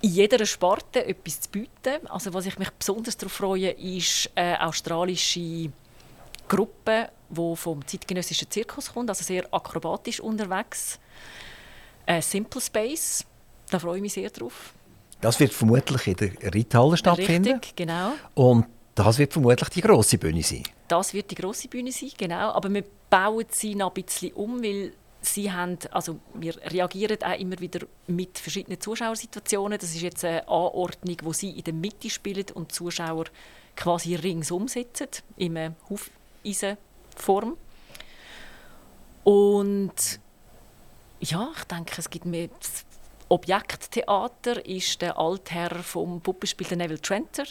[0.00, 2.06] in jeder Sparte etwas zu bieten.
[2.08, 5.70] Also was ich mich besonders darauf freue, ist eine australische
[6.48, 10.98] Gruppe, die vom zeitgenössischen Zirkus kommt, also sehr akrobatisch unterwegs.
[12.06, 13.24] Äh, Simple Space,
[13.70, 14.74] da freue ich mich sehr drauf.
[15.20, 17.54] Das wird vermutlich in der Reithalle stattfinden.
[17.54, 18.12] Richtig, genau.
[18.34, 20.64] Und das wird vermutlich die große Bühne sein.
[20.88, 22.50] Das wird die große Bühne sein, genau.
[22.50, 27.38] Aber wir bauen sie noch ein bisschen um, weil sie haben, also wir reagieren auch
[27.38, 29.78] immer wieder mit verschiedenen Zuschauersituationen.
[29.78, 33.26] Das ist jetzt eine Anordnung, wo sie in der Mitte spielen und die Zuschauer
[33.76, 35.74] quasi ringsum sitzen, in einer
[37.12, 37.56] Hufeisenform.
[39.24, 40.20] Und
[41.20, 42.48] ja, ich denke, es gibt mehr
[43.28, 47.44] Objekttheater ist der Altherr vom Puppenspiel Neville Trenter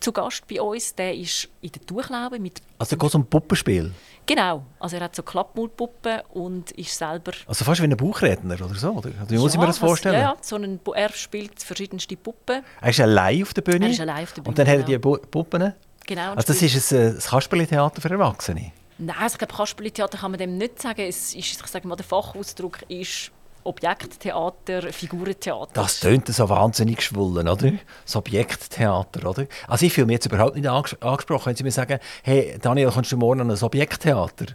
[0.00, 0.94] zu Gast bei uns.
[0.94, 2.62] Der ist in der Tuchlaube mit...
[2.78, 3.92] Also geht es um Puppenspiel?
[4.24, 4.64] Genau.
[4.78, 7.32] Also er hat so Klappmulpuppen und ist selber...
[7.46, 8.92] Also fast wie ein Buchredner oder so?
[8.92, 9.10] Oder?
[9.28, 10.14] Wie muss ich mir das vorstellen?
[10.14, 10.36] ja, ja.
[10.40, 12.62] So ein, er spielt verschiedenste Puppen.
[12.80, 13.86] Er ist allein auf der Bühne?
[13.86, 14.78] Er ist allein auf der Bühne, Und dann genau.
[14.78, 15.74] hat er die Puppen?
[16.06, 16.32] Genau.
[16.32, 18.72] Also das ist ein, ein Kasperli-Theater für Erwachsene?
[18.98, 21.02] Nein, also ich glaube, Kasperli-Theater kann man dem nicht sagen.
[21.02, 23.30] Es ist, ich sage mal, der Fachausdruck ist
[23.64, 25.70] Objekttheater, Figurentheater.
[25.72, 27.72] Das tönt so wahnsinnig geschwollen, oder?
[28.04, 29.46] Das Objekttheater, oder?
[29.66, 32.90] Also ich fühle mich jetzt überhaupt nicht anges angesprochen, wenn Sie mir sagen, hey Daniel,
[32.90, 34.46] kommst du morgen an ein Objekttheater?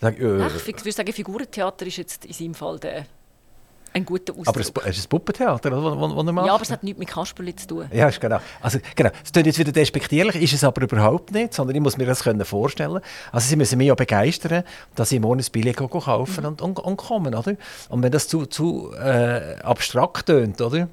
[0.00, 3.06] Sag, äh, Ach, ich würde sagen, Figurentheater ist jetzt in seinem Fall der,
[3.92, 4.48] ein guter Ausdruck.
[4.48, 6.46] aber es ist ein Puppentheater, wo er macht?
[6.46, 7.86] ja, aber es hat nichts mit Kasperli zu tun.
[7.92, 8.38] Ja, ist genau.
[8.60, 9.10] Also, genau.
[9.24, 12.22] Es klingt jetzt wieder despektierlich, ist es aber überhaupt nicht, sondern ich muss mir das
[12.22, 13.00] können vorstellen.
[13.32, 14.64] Also Sie müssen mich ja begeistern,
[14.94, 17.56] dass ich morgen ein Billett kaufen und, und, und kommen, oder?
[17.88, 20.88] Und wenn das zu, zu äh, abstrakt tönt, oder?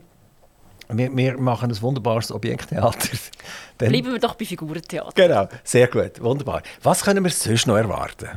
[0.90, 3.10] Wir, wir machen ein wunderbares Objekttheater.
[3.78, 5.12] Dann, Bleiben wir doch bei Figurentheater.
[5.14, 6.64] genau, sehr gut, wunderbar.
[6.82, 8.30] Was können wir sonst noch erwarten?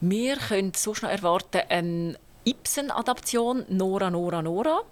[0.00, 2.16] Wir können sonst noch erwarten eine
[2.46, 4.82] Ibsen-Adaption «Nora, Nora, Nora».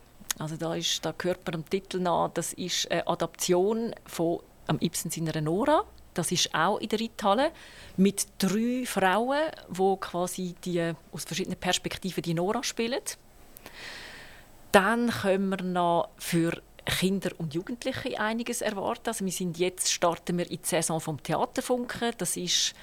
[0.41, 5.09] Also da, ist, da hört dem Titel nach, das ist eine Adaption von am Ibsen
[5.13, 5.85] seiner Nora.
[6.15, 7.53] Das ist auch in der Reithalle
[7.97, 13.01] mit drei Frauen, die quasi die, aus verschiedenen Perspektiven die Nora spielen.
[14.73, 19.09] Dann können wir noch für Kinder und Jugendliche einiges erwarten.
[19.09, 22.13] Also wir sind jetzt starten wir in die Saison vom Theaterfunken.
[22.19, 22.75] Das ist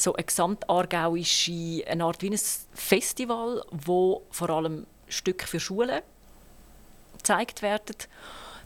[0.00, 2.40] so eine gesamtargauische eine Art wie ein
[2.72, 6.02] Festival, wo vor allem Stücke für Schulen
[7.16, 7.96] gezeigt werden.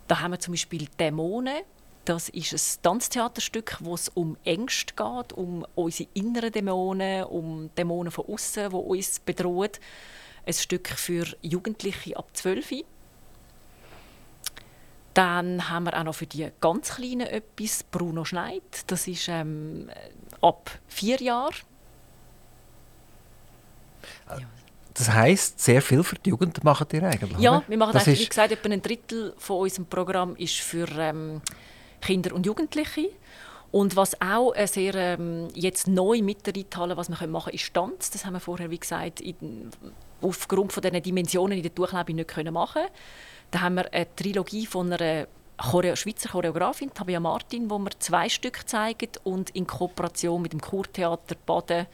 [0.08, 1.62] Da haben wir zum Beispiel Dämonen.
[2.04, 8.10] Das ist ein Tanztheaterstück, wo es um Ängste geht, um unsere inneren Dämonen, um Dämonen
[8.10, 9.70] von außen, die uns bedrohen.
[10.44, 12.84] Ein Stück für Jugendliche ab 12.
[15.14, 18.62] Dann haben wir auch noch für die ganz Kleinen etwas, Bruno Schneid.
[18.86, 19.90] Das ist ähm,
[20.42, 21.54] ab vier Jahren.
[24.94, 27.64] Das heisst, sehr viel für die Jugend macht ihr eigentlich, Ja, oder?
[27.66, 31.40] wir machen das eigentlich, wie gesagt, etwa ein Drittel von unserem Programm ist für ähm,
[32.02, 33.08] Kinder und Jugendliche.
[33.70, 37.54] Und was auch äh, sehr ähm, jetzt neu mit der Reithalle, was wir machen können,
[37.54, 38.10] ist Tanz.
[38.10, 39.70] Das haben wir vorher, wie gesagt, in,
[40.20, 42.82] aufgrund von diesen Dimensionen in der Durchlaube nicht können machen.
[43.50, 45.26] Da haben wir eine Trilogie von einer
[45.62, 50.60] Choreo Schweizer Choreografin, Tabia Martin, wo wir zwei Stück zeigen und in Kooperation mit dem
[50.60, 51.86] Kurtheater Baden,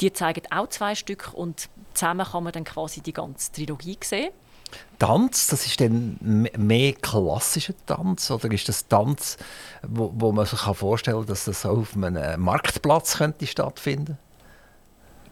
[0.00, 4.32] die zeigen auch zwei Stück und zusammen kann man dann quasi die ganze Trilogie sehen.
[4.98, 9.36] Tanz, das ist dann mehr klassischer Tanz oder ist das Tanz,
[9.86, 14.18] wo, wo man sich vorstellen kann, dass das auf einem Marktplatz könnte stattfinden?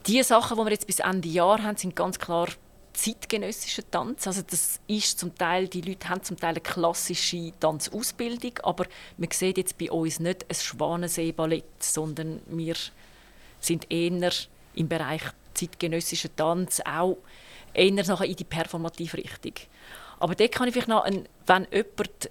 [0.07, 2.49] Die Sachen, die wir jetzt bis Ende Jahr haben, sind ganz klar
[2.95, 4.27] zeitgenössischer Tanz.
[4.27, 8.87] Also das ist zum Teil, die Leute haben zum Teil eine klassische Tanzausbildung, aber
[9.19, 12.75] man sieht jetzt bei uns nicht ein Schwanensee-Ballett, sondern wir
[13.61, 14.33] sind eher
[14.75, 15.23] im Bereich
[15.55, 17.19] zeitgenössischer Tanz auch
[17.73, 19.55] eher nachher in die performative Richtung.
[20.19, 22.31] Aber dort kann ich vielleicht noch, wenn jemand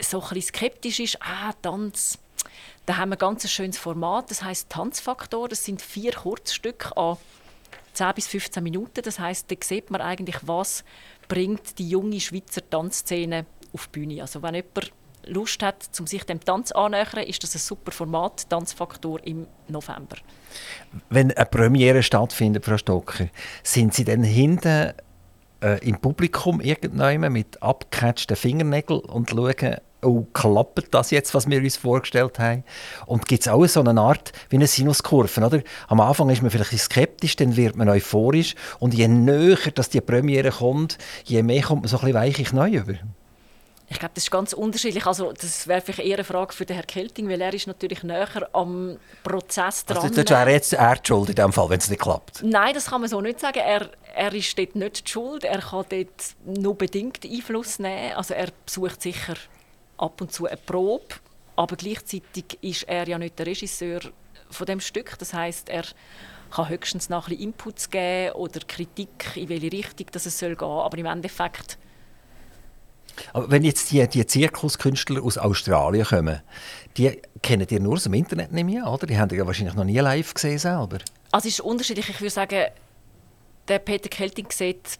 [0.00, 2.18] so ein skeptisch ist, ah, Tanz,
[2.86, 5.48] Da haben wir ein ganz schönes Format, das heißt Tanzfaktor.
[5.48, 7.18] Das sind vier Kurzstücke an
[8.00, 9.02] 10 bis 15 Minuten.
[9.02, 10.84] Das heißt, da sieht man eigentlich, was
[11.28, 13.44] bringt die junge Schweizer Tanzszene
[13.74, 14.22] auf die Bühne.
[14.22, 14.92] Also wenn jemand
[15.26, 20.16] Lust hat, um sich dem Tanz annähern, ist das ein super Format, Tanzfaktor im November.
[21.10, 23.28] Wenn eine Premiere stattfindet, Frau Stocker,
[23.62, 24.94] sind Sie dann hinten
[25.62, 31.60] äh, im Publikum irgendjemand mit abgecatchten Fingernägeln und schauen, oh, klappt das jetzt, was wir
[31.60, 32.64] uns vorgestellt haben?
[33.06, 35.62] Und gibt es auch so eine Art wie eine Sinuskurve, oder?
[35.88, 40.00] Am Anfang ist man vielleicht skeptisch, dann wird man euphorisch und je näher dass die
[40.00, 42.94] Premiere kommt, je mehr kommt man so ein bisschen weichig neu über.
[43.92, 45.04] Ich glaube, das ist ganz unterschiedlich.
[45.04, 48.04] Also, das wäre vielleicht eher eine Frage für den Herrn Kelting, weil er ist natürlich
[48.04, 49.98] näher am Prozess dran.
[49.98, 52.40] Also, das wäre jetzt er die Schuld in dem Fall, wenn es nicht klappt?
[52.44, 53.58] Nein, das kann man so nicht sagen.
[53.58, 55.42] Er, er ist dort nicht die Schuld.
[55.42, 58.12] Er kann dort nur bedingt Einfluss nehmen.
[58.14, 59.34] Also, er besucht sicher
[60.00, 61.16] ab und zu eine Probe,
[61.56, 64.00] aber gleichzeitig ist er ja nicht der Regisseur
[64.50, 65.18] von dem Stück.
[65.18, 65.84] Das heißt, er
[66.50, 70.56] kann höchstens noch ein bisschen Inputs geben oder Kritik, in welche Richtung das es soll
[70.56, 70.68] gehen.
[70.68, 71.78] Aber im Endeffekt
[73.32, 76.40] aber wenn jetzt die, die Zirkuskünstler aus Australien kommen,
[76.96, 79.06] die kennen ihr nur aus dem Internet nicht mehr, oder?
[79.06, 80.98] Die haben ja wahrscheinlich noch nie live gesehen selber.
[81.30, 82.08] Also es ist unterschiedlich.
[82.08, 82.66] Ich würde sagen,
[83.68, 84.98] der Peter Kelting sieht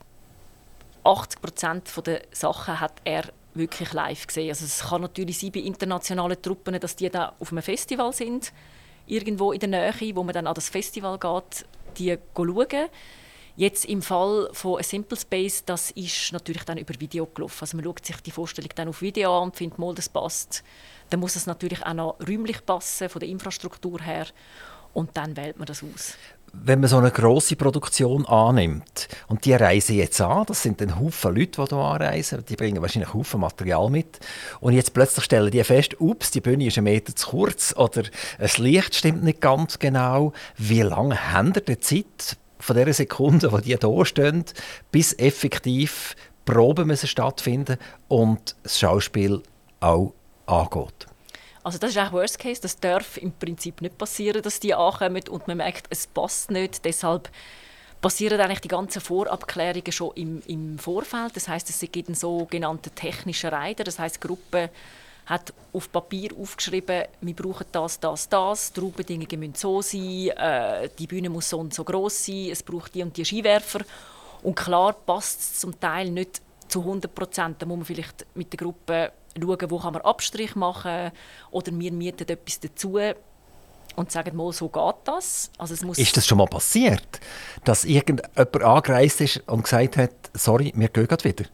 [1.04, 3.24] 80 Prozent der Sachen hat er
[3.54, 4.50] wirklich live gesehen.
[4.50, 8.52] Also es kann natürlich sein bei internationalen Truppen, dass die da auf einem Festival sind,
[9.06, 11.66] irgendwo in der Nähe, wo man dann an das Festival geht,
[11.98, 12.88] die schauen.
[13.56, 17.58] Jetzt im Fall von A Simple Space, das ist natürlich dann über Video gelaufen.
[17.60, 20.62] Also man schaut sich die Vorstellung dann auf Video an und findet mal, das passt.
[21.10, 24.26] Dann muss es natürlich auch noch räumlich passen, von der Infrastruktur her.
[24.94, 26.14] Und dann wählt man das aus.
[26.52, 30.98] Wenn man so eine große Produktion annimmt und die reisen jetzt an, das sind dann
[30.98, 34.18] Haufen Leute, die hier anreisen, die bringen wahrscheinlich Haufen Material mit
[34.60, 38.02] und jetzt plötzlich stellen die fest, ups, die Bühne ist ein Meter zu kurz oder
[38.38, 40.32] das Licht stimmt nicht ganz genau.
[40.56, 44.44] Wie lange haben ihr Zeit, von der Sekunde, wo die hier stehen,
[44.92, 47.78] bis effektiv Proben müssen stattfinden
[48.08, 49.42] und das Schauspiel
[49.80, 50.12] auch
[50.46, 51.09] angeht.
[51.62, 52.60] Also das ist auch Worst Case.
[52.60, 56.84] Das darf im Prinzip nicht passieren, dass die ankommen und man merkt, es passt nicht.
[56.84, 57.30] Deshalb
[58.00, 61.36] passieren eigentlich die ganzen Vorabklärungen schon im, im Vorfeld.
[61.36, 63.84] Das heißt, es gibt einen sogenannten technischen Reiter.
[63.84, 64.70] Das heißt, Gruppe
[65.26, 70.88] hat auf Papier aufgeschrieben, wir brauchen das, das, das, die Raubedingungen müssen so sein, äh,
[70.98, 73.80] die Bühne muss so und so groß sein, es braucht die und die Skiwerfer.
[74.42, 77.62] Und klar passt es zum Teil nicht zu 100 Prozent.
[77.62, 81.12] Da muss man vielleicht mit der Gruppe schauen, wo kann man Abstrich machen
[81.50, 82.98] oder wir mieten etwas dazu
[83.96, 85.50] und sagen mal, so geht das.
[85.58, 87.20] Also es muss ist das schon mal passiert,
[87.64, 91.44] dass irgendjemand angereist ist und gesagt hat, sorry, wir gehen wieder?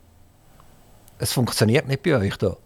[1.18, 2.56] Es funktioniert nicht bei euch da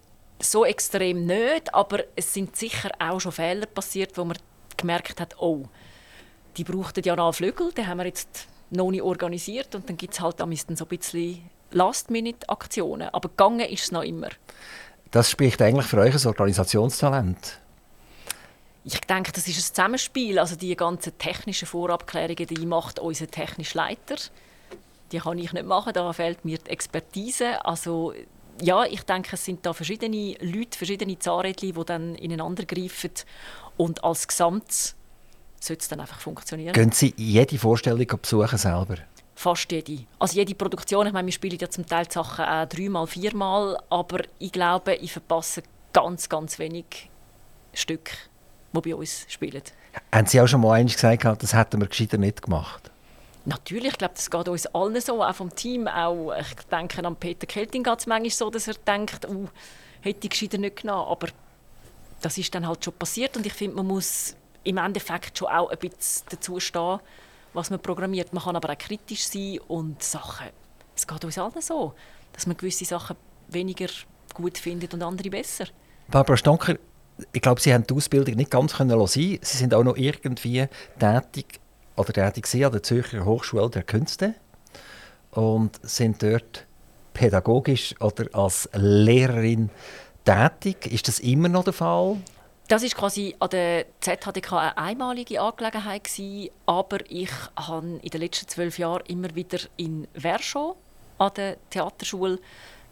[0.42, 4.38] so extrem nicht, aber es sind sicher auch schon Fehler passiert, wo man
[4.76, 5.64] gemerkt hat, oh,
[6.56, 9.96] die brauchten ja noch einen Flügel, den haben wir jetzt noch nicht organisiert und dann
[9.96, 13.08] gibt es halt so ein bisschen Last-Minute-Aktionen.
[13.10, 14.28] Aber gegangen ist es noch immer.
[15.10, 17.58] Das spricht eigentlich für euch ein Organisationstalent.
[18.84, 20.38] Ich denke, das ist ein Zusammenspiel.
[20.38, 24.16] Also die ganzen technischen Vorabklärungen, die macht unser technischer Leiter.
[25.12, 27.64] Die kann ich nicht machen, da fehlt mir die Expertise.
[27.64, 28.14] Also
[28.60, 33.10] ja, ich denke, es sind da verschiedene Leute, verschiedene Zahnrädchen, die dann ineinander greifen
[33.76, 34.94] und als Gesamt
[35.60, 36.72] sollte es dann einfach funktionieren.
[36.72, 38.96] Gehen Sie jede Vorstellung besuchen selber?
[39.40, 40.04] Fast jede.
[40.18, 43.78] Also jede Produktion, ich meine, wir spielen ja zum Teil die Sachen auch dreimal, viermal,
[43.88, 45.62] aber ich glaube, ich verpasse
[45.94, 47.08] ganz, ganz wenig
[47.72, 48.12] Stücke,
[48.74, 49.62] die bei uns spielen.
[50.12, 52.90] Haben Sie auch schon mal gesagt, das hätten wir gescheiter nicht gemacht?
[53.46, 55.88] Natürlich, ich glaube, das geht uns allen so, auch vom Team.
[55.88, 59.48] Auch, ich denke, an Peter Kelting geht es manchmal so, dass er denkt, uh,
[60.02, 61.08] hätte ich gescheiter nicht genommen.
[61.08, 61.28] Aber
[62.20, 65.70] das ist dann halt schon passiert und ich finde, man muss im Endeffekt schon auch
[65.70, 67.00] ein bisschen dazu stehen,
[67.52, 68.32] was man programmiert.
[68.32, 70.48] Man kann aber auch kritisch sein und Sachen,
[70.94, 71.94] es geht uns allen so,
[72.32, 73.16] dass man gewisse Sachen
[73.48, 73.88] weniger
[74.34, 75.66] gut findet und andere besser.
[76.08, 76.76] Barbara Stonker,
[77.32, 80.66] ich glaube, Sie haben die Ausbildung nicht ganz können Sie sind auch noch irgendwie
[80.98, 81.60] tätig
[81.96, 84.34] oder tätig an der Zürcher Hochschule der Künste
[85.32, 86.66] und sind dort
[87.12, 89.70] pädagogisch oder als Lehrerin
[90.24, 90.86] tätig.
[90.86, 92.16] Ist das immer noch der Fall?
[92.70, 98.20] Das ist quasi an der ZHDK eine einmalige Angelegenheit gewesen, aber ich habe in den
[98.20, 100.76] letzten zwölf Jahren immer wieder in Verscho
[101.18, 102.38] an der Theaterschule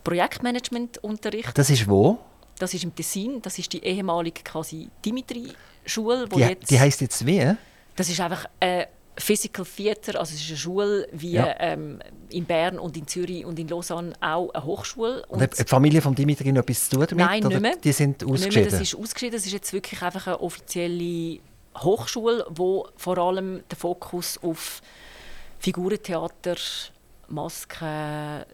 [0.02, 1.56] Projektmanagement unterrichtet.
[1.56, 2.18] Das ist wo?
[2.58, 3.40] Das ist im Tessin.
[3.40, 6.28] Das ist die ehemalige quasi Dimitri-Schule.
[6.28, 7.54] Die, die heißt jetzt wie?
[7.94, 8.88] Das ist einfach eine
[9.18, 11.54] Physical Theater, also es ist eine Schule wie Ja.
[11.58, 12.00] ähm,
[12.30, 15.24] in Bern und in Zürich und in Lausanne auch eine Hochschule.
[15.26, 17.16] Und hat die Familie von Dimitri noch etwas zu tun damit?
[17.26, 17.76] Nein, nicht mehr.
[17.76, 18.70] Die sind Nicht mehr, ausgeschieden?
[18.70, 19.32] das ist ausgeschieden.
[19.34, 21.40] Das ist jetzt wirklich einfach eine offizielle
[21.76, 24.80] Hochschule, wo vor allem der Fokus auf
[25.58, 26.56] Figurentheater,
[27.28, 28.44] Masken,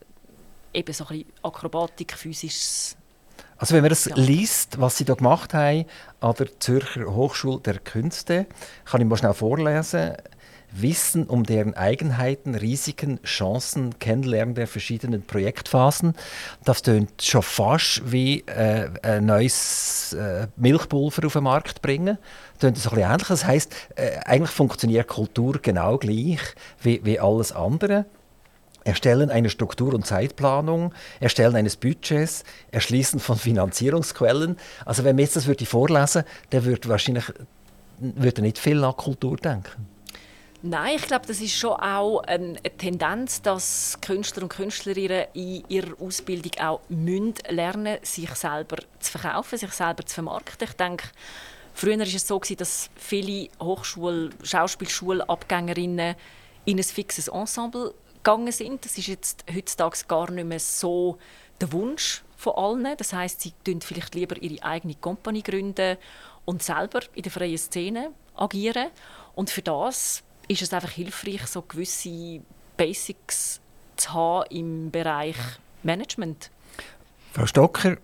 [0.72, 2.96] eben so ein bisschen Akrobatik, physisches.
[3.56, 4.16] Also wenn man das Ja.
[4.16, 5.84] liest, was sie da gemacht haben
[6.20, 8.46] an der Zürcher Hochschule der Künste,
[8.84, 10.14] kann ich mal schnell vorlesen.
[10.74, 16.14] Wissen um deren Eigenheiten, Risiken, Chancen, Kennenlernen der verschiedenen Projektphasen.
[16.64, 22.18] Das tönt schon fast wie äh, ein neues äh, Milchpulver auf den Markt bringen.
[22.58, 23.28] Tönt so ein ähnlich.
[23.28, 26.40] Das heisst, äh, eigentlich funktioniert Kultur genau gleich
[26.82, 28.06] wie, wie alles andere.
[28.84, 34.56] Erstellen einer Struktur- und Zeitplanung, Erstellen eines Budgets, Erschließen von Finanzierungsquellen.
[34.84, 37.24] Also wenn man jetzt das würde vorlesen, dann würde wahrscheinlich
[37.98, 39.93] würde nicht viel an Kultur denken.
[40.66, 45.62] Nein, ich glaube, das ist schon auch eine eine Tendenz, dass Künstler und Künstlerinnen in
[45.68, 50.66] ihrer Ausbildung auch müssen lernen sich selber zu verkaufen, sich selber zu vermarkten.
[50.66, 51.08] Ich denke,
[51.74, 56.14] früher war es so, dass viele Hochschul-, Schauspielschulabgängerinnen
[56.64, 58.86] in ein fixes Ensemble gegangen sind.
[58.86, 61.18] Das ist jetzt heutzutage gar nicht mehr so
[61.60, 62.96] der Wunsch von allen.
[62.96, 65.98] Das heißt, sie gründen vielleicht lieber ihre eigene Kompanie gründen
[66.46, 68.88] und selber in der freien Szene agieren.
[69.34, 72.40] Und für das ist es einfach hilfreich, so gewisse
[72.76, 73.60] Basics
[73.96, 75.36] zu haben im Bereich
[75.82, 76.50] Management.
[77.32, 77.96] Frau Stocker,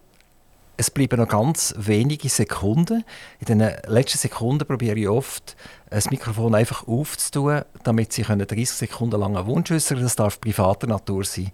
[0.80, 3.04] es bleiben noch ganz wenige Sekunden.
[3.38, 5.54] In den letzten Sekunden probiere ich oft,
[5.90, 10.40] das Mikrofon einfach aufzutun, damit Sie können 30 Sekunden lang einen Wunsch äußern Das darf
[10.40, 11.50] privater Natur sein.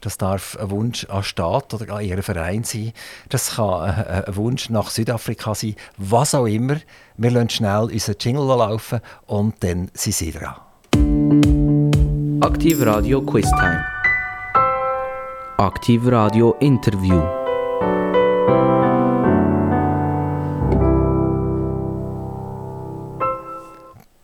[0.00, 2.94] Das darf ein Wunsch an Staat oder an Ihren Verein sein.
[3.28, 5.76] Das kann ein Wunsch nach Südafrika sein.
[5.98, 6.76] Was auch immer.
[7.18, 10.54] Wir lassen schnell unseren Jingle laufen und dann sind Sie dran.
[12.40, 13.84] Aktiv Radio Quiz Time.
[15.58, 17.39] Aktiv Radio Interview.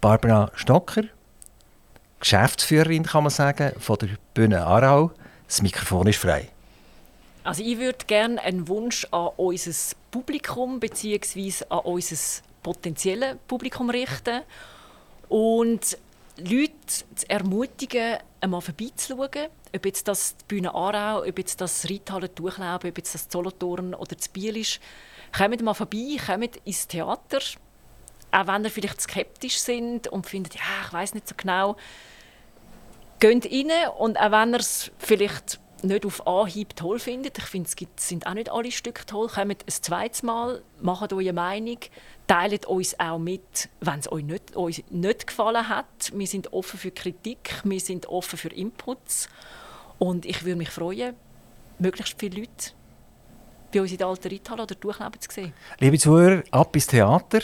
[0.01, 1.03] Barbara Stocker,
[2.20, 5.11] Geschäftsführerin kann man sagen, von der Bühne Aarau.
[5.47, 6.49] Das Mikrofon ist frei.
[7.43, 11.64] Also ich würde gerne einen Wunsch an unser Publikum bzw.
[11.68, 14.43] an unser potenzielles Publikum richten
[15.29, 15.99] und
[16.39, 16.72] Leute
[17.14, 19.49] zu ermutigen, einmal vorbeizuschauen.
[19.77, 23.95] Ob jetzt das die Bühne Aarau, ob jetzt das Reithalle Durchlauben, ob jetzt das Solothurn
[23.95, 24.81] oder das Biel ist.
[25.37, 27.41] Kommt mal vorbei, kommt ins Theater.
[28.33, 31.77] Auch wenn ihr vielleicht skeptisch sind und findet, ja, ich weiß nicht so genau.
[33.20, 37.68] Geht rein und auch wenn ihr es vielleicht nicht auf Anhieb toll findet, ich finde,
[37.68, 41.79] es sind auch nicht alle Stücke toll, kommt ein zweites Mal, macht eure Meinung,
[42.27, 46.12] teilt uns auch mit, wenn es euch nicht, euch nicht gefallen hat.
[46.14, 49.29] Wir sind offen für Kritik, wir sind offen für Inputs
[49.99, 51.14] und ich würde mich freuen,
[51.78, 52.72] möglichst viele Leute
[53.72, 55.53] bei uns in der alten Reithalle oder Durchleben zu sehen.
[55.78, 57.40] Liebe Zuhörer, ab ins Theater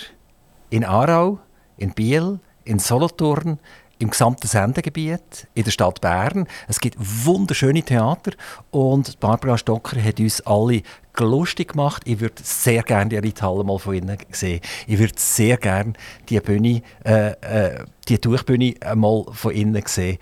[0.70, 1.38] in Aarau,
[1.76, 3.59] in Biel, in Solothurn,
[3.98, 6.48] im gesamten Sendegebiet, in der Stadt Bern.
[6.66, 8.32] Es gibt wunderschöne Theater
[8.70, 10.82] und Barbara Stocker hat uns alle
[11.18, 12.03] lustig gemacht.
[12.05, 14.61] Ich würde sehr gerne die Reithalle mal von innen sehen.
[14.88, 15.92] Ich würde sehr gerne
[16.28, 20.18] die Bühne, äh, äh, die Tuchbühne mal von innen sehen.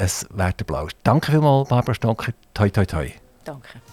[0.00, 0.88] Es der Blau.
[1.02, 2.32] Danke vielmals, Barbara Stocker.
[2.54, 3.12] Toi, toi, toi.
[3.44, 3.68] Danke.